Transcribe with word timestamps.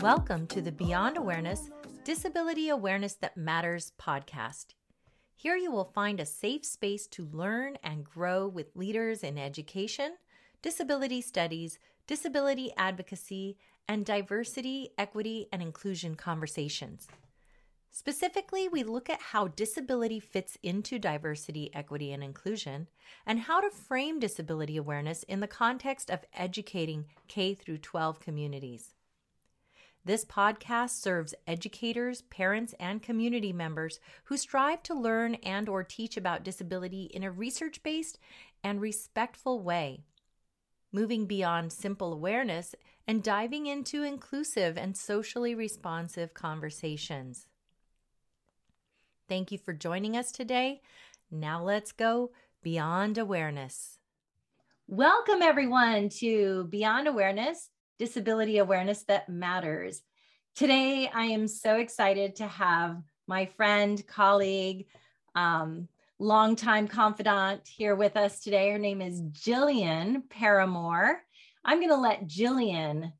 Welcome 0.00 0.46
to 0.48 0.62
the 0.62 0.72
Beyond 0.72 1.16
Awareness 1.16 1.70
Disability 2.04 2.68
Awareness 2.68 3.14
That 3.14 3.36
Matters 3.36 3.92
podcast. 4.00 4.74
Here 5.36 5.56
you 5.56 5.70
will 5.70 5.92
find 5.94 6.20
a 6.20 6.26
safe 6.26 6.64
space 6.64 7.06
to 7.08 7.28
learn 7.32 7.76
and 7.82 8.04
grow 8.04 8.48
with 8.48 8.74
leaders 8.74 9.22
in 9.22 9.36
education, 9.36 10.16
disability 10.62 11.20
studies, 11.20 11.78
disability 12.06 12.72
advocacy, 12.76 13.56
and 13.88 14.06
diversity, 14.06 14.90
equity, 14.96 15.48
and 15.52 15.60
inclusion 15.60 16.14
conversations. 16.14 17.08
Specifically, 17.90 18.68
we 18.68 18.84
look 18.84 19.10
at 19.10 19.20
how 19.20 19.48
disability 19.48 20.20
fits 20.20 20.56
into 20.62 20.98
diversity, 20.98 21.70
equity, 21.74 22.12
and 22.12 22.22
inclusion, 22.22 22.86
and 23.26 23.40
how 23.40 23.60
to 23.60 23.70
frame 23.70 24.20
disability 24.20 24.76
awareness 24.76 25.24
in 25.24 25.40
the 25.40 25.48
context 25.48 26.10
of 26.10 26.24
educating 26.32 27.06
K 27.26 27.52
through 27.54 27.78
12 27.78 28.20
communities. 28.20 28.94
This 30.04 30.24
podcast 30.24 30.90
serves 30.90 31.34
educators, 31.46 32.22
parents, 32.22 32.74
and 32.80 33.02
community 33.02 33.52
members 33.52 34.00
who 34.24 34.36
strive 34.36 34.82
to 34.84 34.94
learn 34.94 35.34
and 35.36 35.68
or 35.68 35.84
teach 35.84 36.16
about 36.16 36.44
disability 36.44 37.10
in 37.12 37.22
a 37.22 37.30
research-based 37.30 38.18
and 38.64 38.80
respectful 38.80 39.62
way 39.62 40.04
moving 40.92 41.26
beyond 41.26 41.72
simple 41.72 42.12
awareness 42.12 42.74
and 43.06 43.22
diving 43.22 43.66
into 43.66 44.02
inclusive 44.02 44.76
and 44.76 44.96
socially 44.96 45.54
responsive 45.54 46.34
conversations. 46.34 47.46
Thank 49.28 49.52
you 49.52 49.58
for 49.58 49.72
joining 49.72 50.16
us 50.16 50.32
today. 50.32 50.80
Now 51.30 51.62
let's 51.62 51.92
go 51.92 52.32
beyond 52.62 53.18
awareness. 53.18 53.98
Welcome, 54.88 55.42
everyone, 55.42 56.08
to 56.18 56.64
Beyond 56.64 57.06
Awareness 57.06 57.70
Disability 58.00 58.56
Awareness 58.56 59.02
That 59.02 59.28
Matters. 59.28 60.00
Today, 60.54 61.10
I 61.12 61.24
am 61.24 61.46
so 61.46 61.76
excited 61.76 62.36
to 62.36 62.46
have 62.46 62.96
my 63.26 63.44
friend, 63.44 64.02
colleague, 64.06 64.86
um, 65.34 65.86
longtime 66.18 66.88
confidant 66.88 67.68
here 67.68 67.94
with 67.94 68.16
us 68.16 68.40
today. 68.40 68.70
Her 68.70 68.78
name 68.78 69.02
is 69.02 69.20
Jillian 69.20 70.22
Parramore. 70.30 71.16
I'm 71.62 71.76
going 71.76 71.90
to 71.90 71.96
let 71.96 72.26
Jillian 72.26 73.12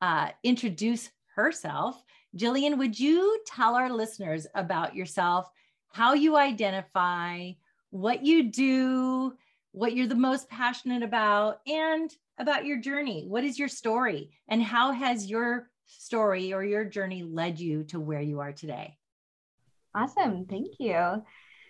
uh, 0.00 0.28
introduce 0.44 1.10
herself. 1.34 2.00
Jillian, 2.36 2.78
would 2.78 3.00
you 3.00 3.40
tell 3.48 3.74
our 3.74 3.90
listeners 3.90 4.46
about 4.54 4.94
yourself, 4.94 5.50
how 5.88 6.14
you 6.14 6.36
identify, 6.36 7.50
what 7.90 8.24
you 8.24 8.44
do, 8.44 9.34
what 9.72 9.94
you're 9.94 10.06
the 10.06 10.14
most 10.14 10.48
passionate 10.48 11.02
about, 11.02 11.60
and 11.66 12.10
about 12.38 12.66
your 12.66 12.78
journey? 12.78 13.24
What 13.26 13.44
is 13.44 13.58
your 13.58 13.68
story, 13.68 14.30
and 14.48 14.62
how 14.62 14.92
has 14.92 15.30
your 15.30 15.70
story 15.86 16.52
or 16.52 16.62
your 16.62 16.84
journey 16.84 17.22
led 17.22 17.58
you 17.58 17.84
to 17.84 18.00
where 18.00 18.20
you 18.20 18.40
are 18.40 18.52
today? 18.52 18.96
Awesome. 19.94 20.46
Thank 20.46 20.78
you. 20.78 21.22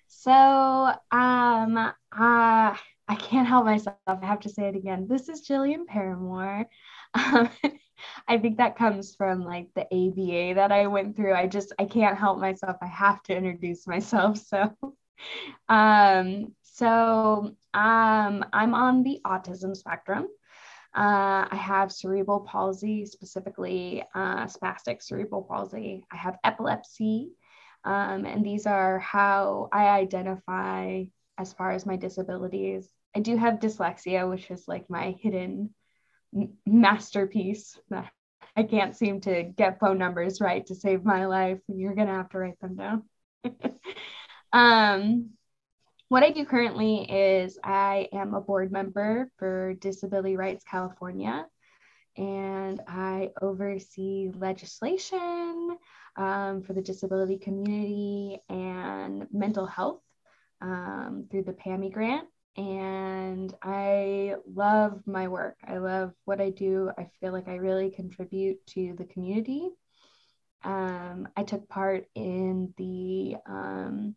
So, 0.06 0.32
um, 0.32 1.76
uh, 1.76 1.92
I 2.12 3.16
can't 3.18 3.48
help 3.48 3.64
myself. 3.64 3.96
I 4.06 4.26
have 4.26 4.40
to 4.40 4.48
say 4.48 4.68
it 4.68 4.76
again. 4.76 5.06
This 5.08 5.28
is 5.28 5.46
Jillian 5.48 5.86
Parramore. 5.86 6.66
Um, 7.12 7.50
I 8.28 8.38
think 8.38 8.58
that 8.58 8.76
comes 8.78 9.16
from 9.16 9.44
like 9.44 9.66
the 9.74 9.82
ABA 9.82 10.54
that 10.54 10.70
I 10.70 10.86
went 10.86 11.16
through. 11.16 11.34
I 11.34 11.48
just 11.48 11.72
I 11.76 11.86
can't 11.86 12.16
help 12.16 12.38
myself. 12.38 12.76
I 12.80 12.86
have 12.86 13.20
to 13.24 13.36
introduce 13.36 13.86
myself. 13.86 14.40
So, 14.48 14.94
um, 15.68 16.54
so 16.80 17.54
um, 17.74 18.44
I'm 18.54 18.74
on 18.74 19.02
the 19.02 19.20
autism 19.26 19.76
spectrum. 19.76 20.28
Uh, 20.96 21.44
I 21.50 21.56
have 21.56 21.92
cerebral 21.92 22.40
palsy, 22.40 23.04
specifically 23.04 24.02
uh, 24.14 24.46
spastic 24.46 25.02
cerebral 25.02 25.42
palsy. 25.42 26.04
I 26.10 26.16
have 26.16 26.38
epilepsy, 26.42 27.32
um, 27.84 28.24
and 28.24 28.42
these 28.42 28.64
are 28.64 28.98
how 28.98 29.68
I 29.70 29.88
identify 29.88 31.04
as 31.36 31.52
far 31.52 31.72
as 31.72 31.84
my 31.84 31.96
disabilities. 31.96 32.88
I 33.14 33.20
do 33.20 33.36
have 33.36 33.60
dyslexia, 33.60 34.28
which 34.28 34.50
is 34.50 34.66
like 34.66 34.88
my 34.88 35.14
hidden 35.20 35.74
masterpiece 36.64 37.78
I 38.56 38.62
can't 38.64 38.96
seem 38.96 39.20
to 39.22 39.42
get 39.42 39.80
phone 39.80 39.98
numbers 39.98 40.40
right 40.40 40.64
to 40.66 40.74
save 40.74 41.04
my 41.04 41.26
life. 41.26 41.60
And 41.68 41.78
you're 41.78 41.94
going 41.94 42.08
to 42.08 42.14
have 42.14 42.30
to 42.30 42.38
write 42.38 42.60
them 42.60 42.76
down. 42.76 43.02
um, 44.52 45.30
what 46.10 46.24
I 46.24 46.30
do 46.30 46.44
currently 46.44 47.08
is 47.08 47.56
I 47.62 48.08
am 48.12 48.34
a 48.34 48.40
board 48.40 48.72
member 48.72 49.30
for 49.38 49.74
Disability 49.74 50.36
Rights 50.36 50.64
California, 50.68 51.46
and 52.16 52.80
I 52.88 53.30
oversee 53.40 54.32
legislation 54.34 55.76
um, 56.16 56.62
for 56.62 56.72
the 56.72 56.82
disability 56.82 57.38
community 57.38 58.40
and 58.48 59.28
mental 59.32 59.66
health 59.66 60.02
um, 60.60 61.28
through 61.30 61.44
the 61.44 61.52
PAIMI 61.52 61.92
grant. 61.92 62.26
And 62.56 63.54
I 63.62 64.34
love 64.52 65.02
my 65.06 65.28
work. 65.28 65.58
I 65.64 65.78
love 65.78 66.12
what 66.24 66.40
I 66.40 66.50
do. 66.50 66.90
I 66.98 67.08
feel 67.20 67.32
like 67.32 67.46
I 67.46 67.54
really 67.54 67.88
contribute 67.88 68.66
to 68.70 68.96
the 68.98 69.04
community. 69.04 69.68
Um, 70.64 71.28
I 71.36 71.44
took 71.44 71.68
part 71.68 72.06
in 72.16 72.74
the 72.76 73.36
um, 73.46 74.16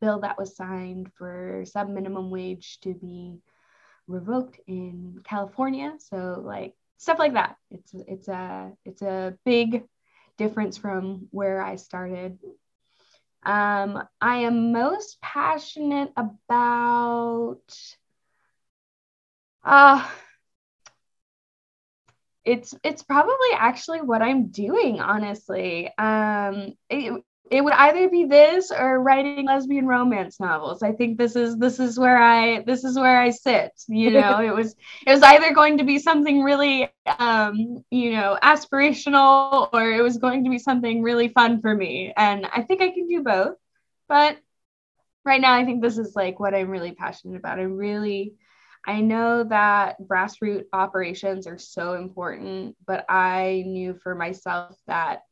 bill 0.00 0.20
that 0.20 0.38
was 0.38 0.56
signed 0.56 1.10
for 1.14 1.64
sub 1.66 1.88
minimum 1.88 2.30
wage 2.30 2.80
to 2.80 2.94
be 2.94 3.38
revoked 4.06 4.60
in 4.66 5.20
California. 5.24 5.94
So 5.98 6.42
like 6.44 6.74
stuff 6.98 7.18
like 7.18 7.34
that. 7.34 7.56
It's 7.70 7.94
it's 7.94 8.28
a 8.28 8.72
it's 8.84 9.02
a 9.02 9.36
big 9.44 9.84
difference 10.38 10.76
from 10.78 11.28
where 11.30 11.62
I 11.62 11.76
started. 11.76 12.38
Um, 13.42 14.02
I 14.20 14.38
am 14.38 14.72
most 14.72 15.20
passionate 15.20 16.12
about 16.16 17.62
uh 19.64 20.08
it's 22.44 22.74
it's 22.82 23.02
probably 23.02 23.52
actually 23.54 24.00
what 24.00 24.22
I'm 24.22 24.48
doing 24.48 25.00
honestly. 25.00 25.90
Um 25.98 26.74
it 27.50 27.64
would 27.64 27.72
either 27.72 28.08
be 28.08 28.24
this 28.26 28.70
or 28.70 29.02
writing 29.02 29.46
lesbian 29.46 29.86
romance 29.86 30.38
novels. 30.38 30.82
I 30.82 30.92
think 30.92 31.18
this 31.18 31.34
is 31.34 31.58
this 31.58 31.80
is 31.80 31.98
where 31.98 32.16
i 32.16 32.62
this 32.62 32.84
is 32.84 32.96
where 32.96 33.20
i 33.20 33.30
sit 33.30 33.72
you 33.88 34.10
know? 34.20 34.40
It 34.40 34.54
was 34.54 34.76
it 35.06 35.10
was 35.10 35.22
either 35.22 35.52
going 35.52 35.78
to 35.78 35.84
be 35.84 35.98
something 35.98 36.42
really 36.42 36.88
um 37.18 37.84
you 37.90 38.12
know 38.12 38.38
aspirational 38.42 39.68
or 39.72 39.90
it 39.90 40.02
was 40.02 40.18
going 40.18 40.44
to 40.44 40.50
be 40.50 40.58
something 40.58 41.02
really 41.02 41.28
fun 41.28 41.60
for 41.60 41.74
me. 41.74 42.12
And 42.16 42.46
i 42.46 42.62
think 42.62 42.80
i 42.80 42.90
can 42.90 43.08
do 43.08 43.22
both. 43.22 43.56
But 44.08 44.38
right 45.24 45.40
now 45.40 45.52
i 45.54 45.64
think 45.64 45.82
this 45.82 45.98
is 45.98 46.14
like 46.16 46.40
what 46.40 46.54
i'm 46.54 46.70
really 46.70 46.92
passionate 46.92 47.36
about. 47.36 47.58
I 47.58 47.62
really 47.62 48.34
I 48.86 49.02
know 49.02 49.44
that 49.44 49.96
grassroots 50.00 50.64
operations 50.72 51.46
are 51.46 51.58
so 51.58 51.94
important, 51.94 52.76
but 52.86 53.04
I 53.10 53.64
knew 53.66 53.94
for 54.02 54.14
myself 54.14 54.74
that 54.86 55.22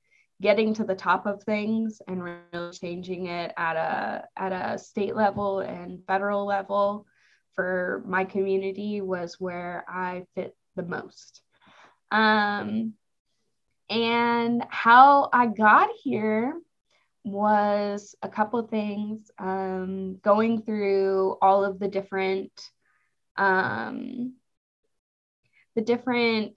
getting 0.41 0.75
to 0.75 0.85
the 0.85 0.95
top 0.95 1.27
of 1.27 1.43
things 1.43 2.01
and 2.07 2.23
really 2.23 2.73
changing 2.73 3.27
it 3.27 3.53
at 3.57 3.77
a 3.77 4.25
at 4.37 4.53
a 4.53 4.79
state 4.79 5.17
level 5.17 5.61
and 5.61 6.05
federal 6.07 6.47
level 6.47 7.07
for 7.55 8.05
my 8.07 8.25
community 8.25 9.01
was 9.01 9.41
where 9.41 9.85
I 9.89 10.25
fit 10.35 10.57
the 10.77 10.85
most. 10.85 11.43
Um, 12.11 12.95
and 13.91 14.65
how 14.69 15.29
I 15.33 15.47
got 15.47 15.89
here 16.03 16.55
was 17.25 18.15
a 18.23 18.29
couple 18.29 18.63
things 18.63 19.31
um, 19.39 20.19
going 20.23 20.63
through 20.63 21.37
all 21.43 21.65
of 21.65 21.79
the 21.79 21.89
different 21.89 22.53
um, 23.37 24.35
the 25.75 25.83
different 25.83 26.55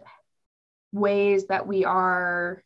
ways 0.91 1.47
that 1.47 1.67
we 1.67 1.85
are 1.85 2.63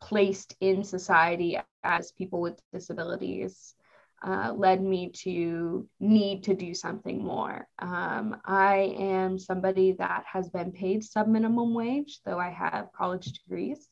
placed 0.00 0.56
in 0.60 0.84
society 0.84 1.58
as 1.82 2.12
people 2.12 2.40
with 2.40 2.60
disabilities 2.72 3.74
uh, 4.22 4.52
led 4.56 4.82
me 4.82 5.10
to 5.10 5.88
need 6.00 6.44
to 6.44 6.54
do 6.54 6.74
something 6.74 7.22
more. 7.22 7.66
Um, 7.78 8.36
I 8.44 8.94
am 8.98 9.38
somebody 9.38 9.92
that 9.98 10.24
has 10.32 10.48
been 10.50 10.72
paid 10.72 11.04
sub 11.04 11.28
minimum 11.28 11.74
wage, 11.74 12.20
though 12.24 12.38
I 12.38 12.50
have 12.50 12.92
college 12.92 13.32
degrees. 13.32 13.88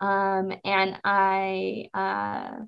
Um, 0.00 0.52
and 0.64 0.98
I, 1.04 1.90
uh, 1.94 2.64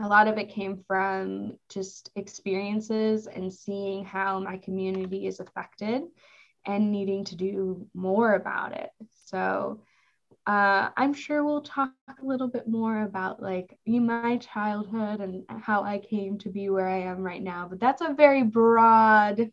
a 0.00 0.08
lot 0.08 0.28
of 0.28 0.38
it 0.38 0.48
came 0.48 0.82
from 0.86 1.58
just 1.68 2.10
experiences 2.16 3.26
and 3.26 3.52
seeing 3.52 4.04
how 4.04 4.40
my 4.40 4.56
community 4.56 5.26
is 5.26 5.40
affected 5.40 6.02
and 6.66 6.90
needing 6.90 7.24
to 7.24 7.36
do 7.36 7.86
more 7.94 8.34
about 8.34 8.72
it. 8.72 8.90
So, 9.26 9.82
uh, 10.46 10.90
I'm 10.96 11.14
sure 11.14 11.42
we'll 11.42 11.62
talk 11.62 11.90
a 12.08 12.24
little 12.24 12.48
bit 12.48 12.68
more 12.68 13.02
about 13.02 13.42
like 13.42 13.78
my 13.86 14.36
childhood 14.36 15.20
and 15.20 15.44
how 15.48 15.82
I 15.82 15.98
came 15.98 16.38
to 16.38 16.50
be 16.50 16.68
where 16.68 16.88
I 16.88 17.00
am 17.02 17.22
right 17.22 17.42
now. 17.42 17.66
But 17.68 17.80
that's 17.80 18.02
a 18.02 18.12
very 18.12 18.42
broad 18.42 19.50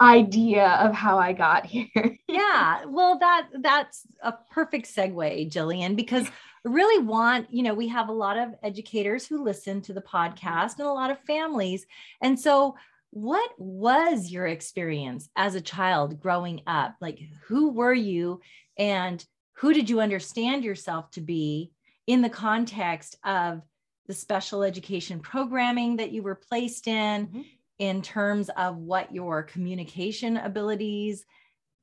idea 0.00 0.66
of 0.66 0.92
how 0.92 1.18
I 1.18 1.32
got 1.32 1.66
here. 1.74 2.18
yeah. 2.26 2.84
Well, 2.86 3.18
that 3.20 3.48
that's 3.60 4.04
a 4.22 4.34
perfect 4.50 4.86
segue, 4.86 5.50
Jillian, 5.52 5.94
because 5.94 6.26
I 6.26 6.68
really 6.68 7.04
want, 7.04 7.52
you 7.52 7.62
know, 7.62 7.74
we 7.74 7.88
have 7.88 8.08
a 8.08 8.12
lot 8.12 8.36
of 8.36 8.54
educators 8.62 9.26
who 9.26 9.44
listen 9.44 9.82
to 9.82 9.92
the 9.92 10.02
podcast 10.02 10.78
and 10.78 10.88
a 10.88 10.92
lot 10.92 11.12
of 11.12 11.20
families. 11.20 11.86
And 12.20 12.38
so 12.38 12.76
what 13.10 13.50
was 13.58 14.30
your 14.30 14.46
experience 14.46 15.28
as 15.36 15.54
a 15.54 15.60
child 15.60 16.18
growing 16.18 16.62
up? 16.66 16.96
Like 17.00 17.20
who 17.46 17.70
were 17.72 17.92
you 17.92 18.40
and 18.76 19.24
who 19.54 19.72
did 19.72 19.90
you 19.90 20.00
understand 20.00 20.64
yourself 20.64 21.10
to 21.12 21.20
be 21.20 21.72
in 22.06 22.22
the 22.22 22.30
context 22.30 23.16
of 23.24 23.62
the 24.06 24.14
special 24.14 24.62
education 24.62 25.20
programming 25.20 25.96
that 25.96 26.12
you 26.12 26.22
were 26.22 26.34
placed 26.34 26.88
in? 26.88 27.26
Mm-hmm 27.26 27.40
in 27.82 28.00
terms 28.00 28.48
of 28.56 28.76
what 28.76 29.12
your 29.12 29.42
communication 29.42 30.36
abilities 30.36 31.24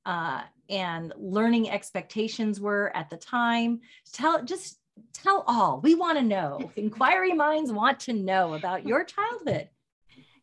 uh, 0.05 0.41
and 0.69 1.11
learning 1.17 1.69
expectations 1.69 2.57
were 2.61 2.89
at 2.95 3.09
the 3.09 3.17
time. 3.17 3.81
Tell 4.13 4.41
just 4.45 4.79
tell 5.11 5.43
all. 5.45 5.81
We 5.81 5.95
want 5.95 6.17
to 6.17 6.23
know. 6.23 6.71
Inquiry 6.77 7.33
minds 7.33 7.73
want 7.73 7.99
to 8.01 8.13
know 8.13 8.53
about 8.53 8.87
your 8.87 9.03
childhood. 9.03 9.69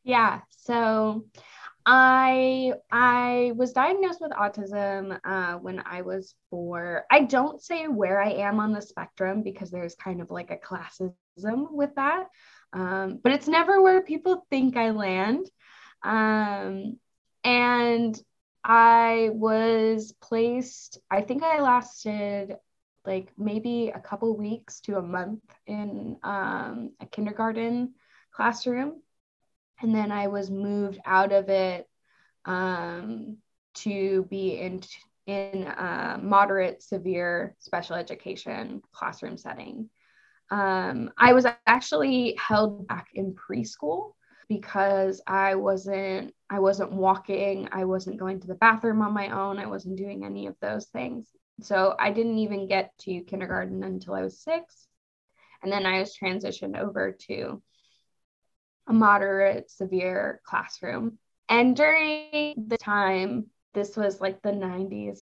Yeah. 0.05 0.43
So 0.51 1.25
I 1.87 2.73
I 2.91 3.53
was 3.55 3.73
diagnosed 3.73 4.21
with 4.21 4.33
autism 4.33 5.19
uh, 5.25 5.55
when 5.59 5.81
I 5.87 6.03
was 6.03 6.35
four. 6.51 7.05
I 7.11 7.21
don't 7.21 7.63
say 7.63 7.87
where 7.87 8.21
I 8.21 8.31
am 8.31 8.59
on 8.59 8.73
the 8.73 8.83
spectrum 8.83 9.43
because 9.43 9.71
there's 9.71 9.95
kind 9.95 10.21
of 10.21 10.31
like 10.31 10.51
a 10.51 10.57
classism 10.57 11.71
with 11.71 11.95
that. 11.95 12.25
Um, 12.73 13.21
but 13.23 13.33
it's 13.33 13.47
never 13.47 13.81
where 13.81 14.03
people 14.03 14.45
think 14.51 14.77
I 14.77 14.91
land. 14.91 15.49
Um, 16.03 16.99
and 17.45 18.21
I 18.65 19.31
was 19.33 20.13
placed, 20.21 20.99
I 21.09 21.21
think 21.21 21.45
I 21.45 21.61
lasted 21.61 22.57
like 23.05 23.33
maybe 23.39 23.93
a 23.95 24.01
couple 24.01 24.37
weeks 24.37 24.81
to 24.81 24.99
a 24.99 25.03
month 25.03 25.45
in 25.69 26.17
um, 26.25 26.91
a 27.01 27.07
kindergarten 27.07 27.95
classroom. 28.33 29.01
And 29.81 29.95
then 29.95 30.11
I 30.11 30.29
was 30.29 30.51
moved 30.51 30.99
out 31.05 31.33
of 31.33 31.49
it 31.49 31.87
um, 32.45 33.39
to 33.75 34.27
be 34.31 34.59
in, 34.59 34.83
in 35.27 35.65
a 35.65 36.19
moderate, 36.23 36.83
severe 36.83 37.55
special 37.59 37.97
education 37.97 38.83
classroom 38.93 39.37
setting. 39.37 39.91
Um, 40.51 41.11
I 41.19 41.33
was 41.33 41.47
actually 41.67 42.37
held 42.39 42.87
back 42.87 43.09
in 43.15 43.35
preschool 43.35 44.13
because 44.49 45.21
I 45.27 45.57
wasn't 45.57 46.33
I 46.49 46.61
wasn't 46.61 46.93
walking, 46.93 47.69
I 47.73 47.85
wasn't 47.85 48.19
going 48.19 48.39
to 48.41 48.47
the 48.47 48.55
bathroom 48.55 49.03
on 49.03 49.13
my 49.13 49.31
own, 49.31 49.59
I 49.59 49.67
wasn't 49.67 49.99
doing 49.99 50.25
any 50.25 50.47
of 50.47 50.55
those 50.61 50.87
things. 50.87 51.29
So 51.61 51.97
I 51.99 52.13
didn't 52.13 52.39
even 52.39 52.69
get 52.69 52.97
to 53.01 53.21
kindergarten 53.23 53.83
until 53.83 54.15
I 54.15 54.23
was 54.23 54.39
6. 54.41 54.87
And 55.63 55.73
then 55.73 55.87
I 55.87 55.99
was 55.99 56.17
transitioned 56.17 56.79
over 56.79 57.17
to 57.29 57.61
a 58.87 58.93
moderate 58.93 59.71
severe 59.71 60.41
classroom. 60.45 61.19
And 61.49 61.77
during 61.77 62.67
the 62.69 62.79
time, 62.79 63.47
this 63.75 63.97
was 63.97 64.21
like 64.21 64.43
the 64.43 64.51
90s. 64.51 65.19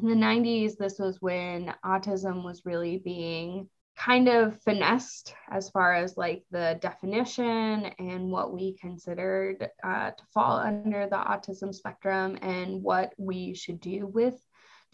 In 0.00 0.08
the 0.08 0.14
90s, 0.14 0.76
this 0.76 0.98
was 0.98 1.20
when 1.20 1.74
autism 1.84 2.44
was 2.44 2.62
really 2.64 2.98
being 2.98 3.68
kind 3.98 4.28
of 4.28 4.60
finessed 4.62 5.34
as 5.50 5.70
far 5.70 5.92
as 5.92 6.16
like 6.16 6.44
the 6.52 6.78
definition 6.80 7.86
and 7.98 8.30
what 8.30 8.52
we 8.52 8.76
considered 8.76 9.68
uh, 9.82 10.12
to 10.12 10.24
fall 10.32 10.58
under 10.58 11.08
the 11.08 11.16
autism 11.16 11.74
spectrum 11.74 12.38
and 12.40 12.80
what 12.80 13.12
we 13.18 13.54
should 13.54 13.80
do 13.80 14.06
with 14.06 14.40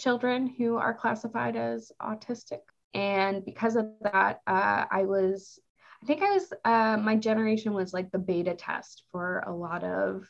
children 0.01 0.47
who 0.47 0.77
are 0.77 0.95
classified 0.95 1.55
as 1.55 1.93
autistic. 2.01 2.61
And 2.95 3.45
because 3.45 3.77
of 3.77 3.89
that, 4.01 4.41
uh, 4.47 4.87
I 4.91 5.05
was, 5.05 5.59
I 6.05 6.07
think 6.07 6.23
I 6.23 6.33
was, 6.33 6.53
uh, 6.67 6.99
my 7.03 7.17
generation 7.17 7.73
was 7.73 7.95
like 7.95 8.11
the 8.11 8.19
beta 8.19 8.55
test 8.55 9.05
for 9.11 9.43
a 9.47 9.55
lot 9.55 9.83
of 9.83 10.29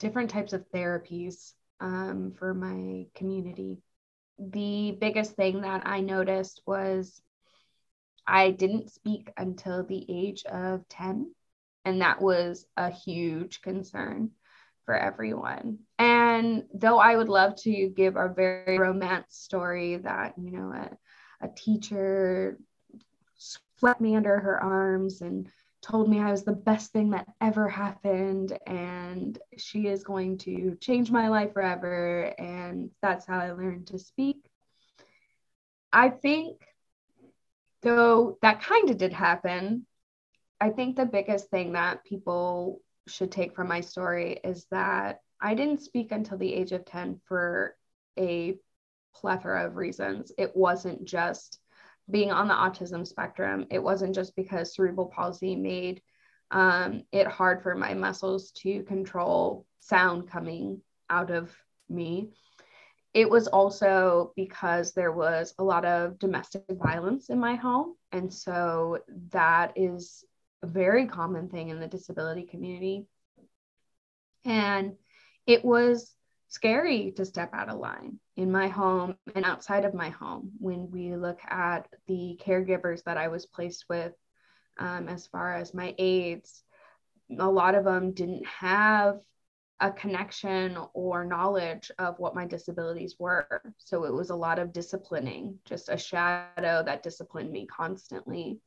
different 0.00 0.30
types 0.30 0.52
of 0.52 0.68
therapies 0.74 1.52
um, 1.78 2.32
for 2.36 2.54
my 2.54 3.06
community. 3.14 3.78
The 4.40 4.98
biggest 5.00 5.36
thing 5.36 5.60
that 5.60 5.86
I 5.86 6.00
noticed 6.00 6.62
was 6.66 7.22
I 8.26 8.50
didn't 8.50 8.90
speak 8.90 9.30
until 9.36 9.84
the 9.84 10.04
age 10.08 10.44
of 10.44 10.88
10. 10.88 11.32
And 11.84 12.00
that 12.00 12.20
was 12.20 12.66
a 12.76 12.90
huge 12.90 13.62
concern 13.62 14.32
for 14.86 14.96
everyone. 14.96 15.78
And 16.00 16.64
though 16.74 16.98
I 16.98 17.14
would 17.14 17.28
love 17.28 17.54
to 17.62 17.88
give 17.90 18.16
a 18.16 18.26
very 18.26 18.76
romance 18.76 19.36
story 19.36 19.98
that, 19.98 20.34
you 20.36 20.50
know, 20.50 20.72
a, 20.72 21.46
a 21.46 21.48
teacher 21.56 22.58
swept 23.80 24.00
me 24.00 24.14
under 24.14 24.38
her 24.38 24.62
arms 24.62 25.22
and 25.22 25.48
told 25.82 26.08
me 26.08 26.20
I 26.20 26.30
was 26.30 26.44
the 26.44 26.52
best 26.52 26.92
thing 26.92 27.10
that 27.10 27.26
ever 27.40 27.66
happened 27.66 28.56
and 28.66 29.38
she 29.56 29.86
is 29.86 30.04
going 30.04 30.36
to 30.38 30.76
change 30.80 31.10
my 31.10 31.28
life 31.28 31.54
forever. 31.54 32.34
And 32.38 32.90
that's 33.00 33.26
how 33.26 33.38
I 33.38 33.52
learned 33.52 33.86
to 33.88 33.98
speak. 33.98 34.44
I 35.90 36.10
think 36.10 36.58
though 37.80 38.38
that 38.42 38.60
kind 38.60 38.90
of 38.90 38.98
did 38.98 39.14
happen, 39.14 39.86
I 40.60 40.68
think 40.68 40.96
the 40.96 41.06
biggest 41.06 41.48
thing 41.48 41.72
that 41.72 42.04
people 42.04 42.82
should 43.08 43.32
take 43.32 43.56
from 43.56 43.68
my 43.68 43.80
story 43.80 44.40
is 44.44 44.66
that 44.70 45.20
I 45.40 45.54
didn't 45.54 45.80
speak 45.80 46.12
until 46.12 46.36
the 46.36 46.52
age 46.52 46.72
of 46.72 46.84
10 46.84 47.22
for 47.24 47.74
a 48.18 48.58
plethora 49.14 49.66
of 49.66 49.76
reasons. 49.76 50.32
It 50.36 50.54
wasn't 50.54 51.06
just 51.06 51.58
being 52.10 52.30
on 52.30 52.48
the 52.48 52.54
autism 52.54 53.06
spectrum, 53.06 53.66
it 53.70 53.82
wasn't 53.82 54.14
just 54.14 54.34
because 54.36 54.74
cerebral 54.74 55.06
palsy 55.06 55.56
made 55.56 56.02
um, 56.50 57.04
it 57.12 57.26
hard 57.26 57.62
for 57.62 57.74
my 57.74 57.94
muscles 57.94 58.50
to 58.50 58.82
control 58.82 59.66
sound 59.78 60.28
coming 60.28 60.80
out 61.08 61.30
of 61.30 61.54
me 61.88 62.30
it 63.12 63.28
was 63.28 63.48
also 63.48 64.32
because 64.36 64.92
there 64.92 65.12
was 65.12 65.54
a 65.58 65.64
lot 65.64 65.84
of 65.84 66.18
domestic 66.18 66.64
violence 66.70 67.28
in 67.28 67.40
my 67.40 67.56
home. 67.56 67.96
And 68.12 68.32
so 68.32 68.98
that 69.30 69.72
is 69.76 70.24
a 70.62 70.66
very 70.66 71.06
common 71.06 71.48
thing 71.48 71.70
in 71.70 71.80
the 71.80 71.88
disability 71.88 72.44
community. 72.44 73.06
And 74.44 74.94
it 75.46 75.64
was 75.64 76.14
scary 76.50 77.12
to 77.12 77.24
step 77.24 77.50
out 77.54 77.68
of 77.68 77.78
line 77.78 78.18
in 78.36 78.50
my 78.50 78.66
home 78.66 79.16
and 79.34 79.44
outside 79.44 79.84
of 79.84 79.94
my 79.94 80.10
home 80.10 80.50
when 80.58 80.90
we 80.90 81.14
look 81.14 81.38
at 81.48 81.88
the 82.08 82.38
caregivers 82.44 83.04
that 83.04 83.16
I 83.16 83.28
was 83.28 83.46
placed 83.46 83.86
with, 83.88 84.12
um, 84.78 85.08
as 85.08 85.28
far 85.28 85.54
as 85.54 85.72
my 85.72 85.94
aides. 85.96 86.64
A 87.38 87.48
lot 87.48 87.76
of 87.76 87.84
them 87.84 88.12
didn't 88.12 88.44
have 88.46 89.20
a 89.78 89.92
connection 89.92 90.76
or 90.92 91.24
knowledge 91.24 91.90
of 92.00 92.18
what 92.18 92.34
my 92.34 92.46
disabilities 92.46 93.14
were. 93.18 93.62
So 93.78 94.04
it 94.04 94.12
was 94.12 94.30
a 94.30 94.36
lot 94.36 94.58
of 94.58 94.72
disciplining, 94.72 95.58
just 95.64 95.88
a 95.88 95.96
shadow 95.96 96.82
that 96.82 97.04
disciplined 97.04 97.52
me 97.52 97.66
constantly. 97.66 98.58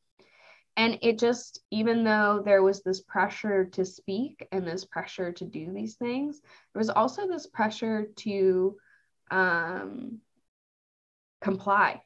And 0.75 0.97
it 1.01 1.19
just, 1.19 1.61
even 1.69 2.03
though 2.03 2.41
there 2.43 2.63
was 2.63 2.81
this 2.81 3.01
pressure 3.01 3.65
to 3.73 3.85
speak 3.85 4.47
and 4.51 4.65
this 4.67 4.85
pressure 4.85 5.31
to 5.33 5.45
do 5.45 5.71
these 5.71 5.95
things, 5.95 6.41
there 6.41 6.79
was 6.79 6.89
also 6.89 7.27
this 7.27 7.45
pressure 7.45 8.07
to 8.17 8.75
um, 9.29 10.19
comply, 11.41 12.01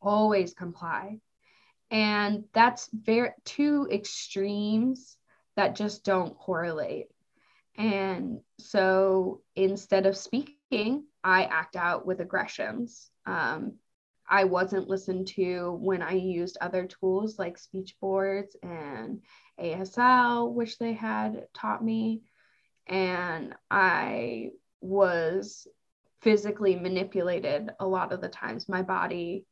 always 0.00 0.54
comply. 0.54 1.18
And 1.90 2.44
that's 2.54 2.88
very 2.92 3.32
two 3.44 3.86
extremes 3.90 5.18
that 5.56 5.76
just 5.76 6.04
don't 6.04 6.34
correlate 6.34 7.08
and 7.76 8.40
so 8.58 9.40
instead 9.56 10.06
of 10.06 10.16
speaking, 10.16 11.04
I 11.24 11.44
act 11.44 11.76
out 11.76 12.06
with 12.06 12.20
aggressions. 12.20 13.10
Um, 13.24 13.74
I 14.32 14.44
wasn't 14.44 14.88
listened 14.88 15.28
to 15.36 15.78
when 15.78 16.00
I 16.00 16.12
used 16.12 16.56
other 16.58 16.86
tools 16.86 17.38
like 17.38 17.58
speech 17.58 17.96
boards 18.00 18.56
and 18.62 19.20
ASL, 19.60 20.54
which 20.54 20.78
they 20.78 20.94
had 20.94 21.48
taught 21.52 21.84
me. 21.84 22.22
And 22.86 23.54
I 23.70 24.52
was 24.80 25.68
physically 26.22 26.76
manipulated 26.76 27.72
a 27.78 27.86
lot 27.86 28.10
of 28.10 28.22
the 28.22 28.30
times. 28.30 28.70
My 28.70 28.80
body 28.80 29.44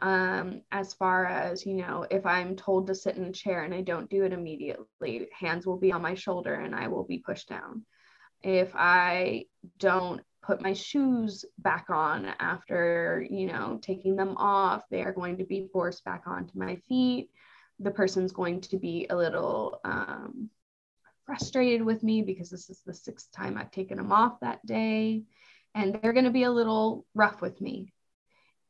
um, 0.00 0.62
as 0.70 0.94
far 0.94 1.26
as 1.26 1.66
you 1.66 1.74
know 1.74 2.06
if 2.08 2.24
i'm 2.24 2.54
told 2.54 2.86
to 2.86 2.94
sit 2.94 3.16
in 3.16 3.24
a 3.24 3.32
chair 3.32 3.64
and 3.64 3.74
i 3.74 3.80
don't 3.80 4.08
do 4.08 4.22
it 4.22 4.32
immediately 4.32 5.28
hands 5.36 5.66
will 5.66 5.76
be 5.76 5.90
on 5.90 6.02
my 6.02 6.14
shoulder 6.14 6.54
and 6.54 6.72
i 6.72 6.86
will 6.86 7.02
be 7.02 7.18
pushed 7.18 7.48
down 7.48 7.84
if 8.44 8.70
i 8.76 9.44
don't 9.78 10.20
put 10.48 10.62
my 10.62 10.72
shoes 10.72 11.44
back 11.58 11.86
on 11.90 12.24
after 12.40 13.24
you 13.30 13.46
know 13.46 13.78
taking 13.82 14.16
them 14.16 14.34
off 14.38 14.82
they 14.90 15.02
are 15.02 15.12
going 15.12 15.36
to 15.36 15.44
be 15.44 15.68
forced 15.72 16.04
back 16.04 16.22
onto 16.26 16.58
my 16.58 16.76
feet 16.88 17.30
the 17.80 17.90
person's 17.90 18.32
going 18.32 18.60
to 18.60 18.78
be 18.78 19.06
a 19.10 19.16
little 19.16 19.80
um, 19.84 20.50
frustrated 21.28 21.82
with 21.84 22.02
me 22.02 22.22
because 22.22 22.48
this 22.48 22.70
is 22.70 22.80
the 22.84 22.94
sixth 22.94 23.30
time 23.32 23.58
I've 23.58 23.70
taken 23.70 23.98
them 23.98 24.12
off 24.12 24.40
that 24.40 24.64
day. 24.64 25.24
And 25.74 25.94
they're 26.02 26.14
going 26.14 26.24
to 26.24 26.30
be 26.30 26.44
a 26.44 26.50
little 26.50 27.04
rough 27.14 27.42
with 27.42 27.60
me 27.60 27.92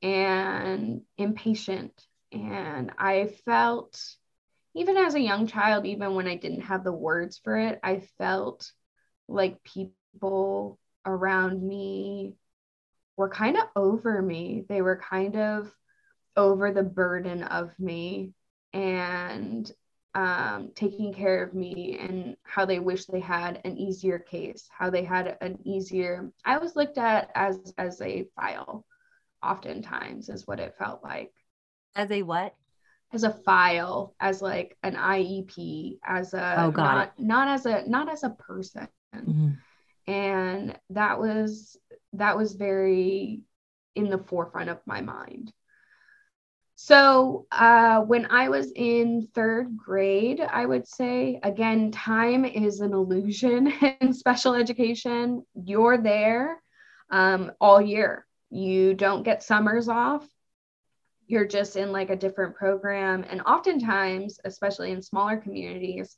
and 0.02 1.02
impatient. 1.16 1.92
And 2.32 2.90
I 2.98 3.32
felt, 3.44 4.02
even 4.74 4.96
as 4.96 5.14
a 5.14 5.20
young 5.20 5.46
child, 5.46 5.86
even 5.86 6.14
when 6.14 6.26
I 6.26 6.34
didn't 6.34 6.62
have 6.62 6.82
the 6.82 6.92
words 6.92 7.38
for 7.38 7.56
it, 7.56 7.78
I 7.82 8.00
felt 8.18 8.70
like 9.28 9.62
people 9.62 10.80
around 11.08 11.62
me 11.62 12.34
were 13.16 13.28
kind 13.28 13.56
of 13.56 13.64
over 13.74 14.22
me. 14.22 14.64
They 14.68 14.82
were 14.82 14.96
kind 14.96 15.36
of 15.36 15.72
over 16.36 16.70
the 16.72 16.82
burden 16.82 17.42
of 17.42 17.76
me 17.78 18.32
and 18.72 19.70
um, 20.14 20.70
taking 20.74 21.12
care 21.12 21.42
of 21.42 21.54
me 21.54 21.98
and 22.00 22.36
how 22.42 22.64
they 22.64 22.78
wish 22.78 23.06
they 23.06 23.20
had 23.20 23.60
an 23.64 23.76
easier 23.76 24.18
case, 24.18 24.68
how 24.70 24.90
they 24.90 25.04
had 25.04 25.36
an 25.40 25.58
easier. 25.64 26.30
I 26.44 26.58
was 26.58 26.76
looked 26.76 26.98
at 26.98 27.30
as 27.34 27.72
as 27.76 28.00
a 28.00 28.26
file, 28.36 28.84
oftentimes 29.42 30.28
is 30.28 30.46
what 30.46 30.60
it 30.60 30.76
felt 30.78 31.02
like. 31.02 31.32
As 31.94 32.10
a 32.10 32.22
what? 32.22 32.54
As 33.12 33.24
a 33.24 33.32
file, 33.32 34.14
as 34.20 34.42
like 34.42 34.76
an 34.82 34.94
IEP, 34.94 35.98
as 36.04 36.34
a 36.34 36.62
oh, 36.62 36.70
not, 36.70 37.14
it. 37.16 37.22
not 37.22 37.48
as 37.48 37.66
a 37.66 37.88
not 37.88 38.08
as 38.10 38.22
a 38.22 38.30
person. 38.30 38.88
Mm-hmm. 39.14 39.50
And 40.08 40.76
that 40.90 41.20
was 41.20 41.76
that 42.14 42.36
was 42.36 42.54
very 42.54 43.42
in 43.94 44.08
the 44.08 44.18
forefront 44.18 44.70
of 44.70 44.80
my 44.86 45.02
mind. 45.02 45.52
So, 46.80 47.46
uh, 47.50 48.02
when 48.02 48.26
I 48.30 48.48
was 48.48 48.70
in 48.70 49.28
third 49.34 49.76
grade, 49.76 50.40
I 50.40 50.64
would 50.64 50.86
say, 50.86 51.40
again, 51.42 51.90
time 51.90 52.44
is 52.44 52.78
an 52.80 52.92
illusion 52.92 53.66
in 54.00 54.12
special 54.12 54.54
education. 54.54 55.44
You're 55.54 55.98
there 55.98 56.62
um, 57.10 57.50
all 57.60 57.80
year. 57.80 58.24
You 58.50 58.94
don't 58.94 59.24
get 59.24 59.42
summers 59.42 59.88
off. 59.88 60.24
You're 61.26 61.48
just 61.48 61.74
in 61.74 61.90
like 61.90 62.10
a 62.10 62.16
different 62.16 62.54
program. 62.54 63.24
And 63.28 63.42
oftentimes, 63.42 64.38
especially 64.44 64.92
in 64.92 65.02
smaller 65.02 65.36
communities, 65.36 66.16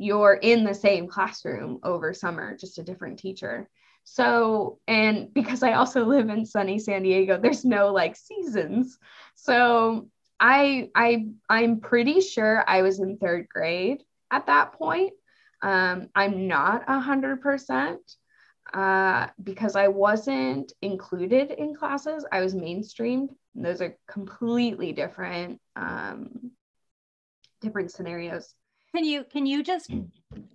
you're 0.00 0.32
in 0.32 0.64
the 0.64 0.74
same 0.74 1.06
classroom 1.06 1.78
over 1.82 2.14
summer, 2.14 2.56
just 2.56 2.78
a 2.78 2.82
different 2.82 3.18
teacher. 3.18 3.68
So, 4.04 4.78
and 4.88 5.32
because 5.34 5.62
I 5.62 5.74
also 5.74 6.06
live 6.06 6.30
in 6.30 6.46
sunny 6.46 6.78
San 6.78 7.02
Diego, 7.02 7.38
there's 7.38 7.66
no 7.66 7.92
like 7.92 8.16
seasons. 8.16 8.98
So, 9.34 10.08
I 10.40 10.88
I 10.94 11.26
I'm 11.50 11.80
pretty 11.80 12.22
sure 12.22 12.64
I 12.66 12.80
was 12.80 12.98
in 12.98 13.18
3rd 13.18 13.48
grade 13.48 14.02
at 14.30 14.46
that 14.46 14.72
point. 14.72 15.12
Um, 15.60 16.08
I'm 16.14 16.48
not 16.48 16.84
a 16.88 16.98
hundred 16.98 17.42
percent 17.42 18.00
uh, 18.72 19.26
because 19.42 19.76
I 19.76 19.88
wasn't 19.88 20.72
included 20.80 21.50
in 21.50 21.74
classes. 21.74 22.24
I 22.32 22.40
was 22.40 22.54
mainstreamed. 22.54 23.28
those 23.54 23.82
are 23.82 23.98
completely 24.08 24.92
different 24.92 25.60
um, 25.76 26.52
different 27.60 27.90
scenarios. 27.90 28.54
Can 28.94 29.04
you 29.04 29.24
can 29.24 29.46
you 29.46 29.62
just 29.62 29.90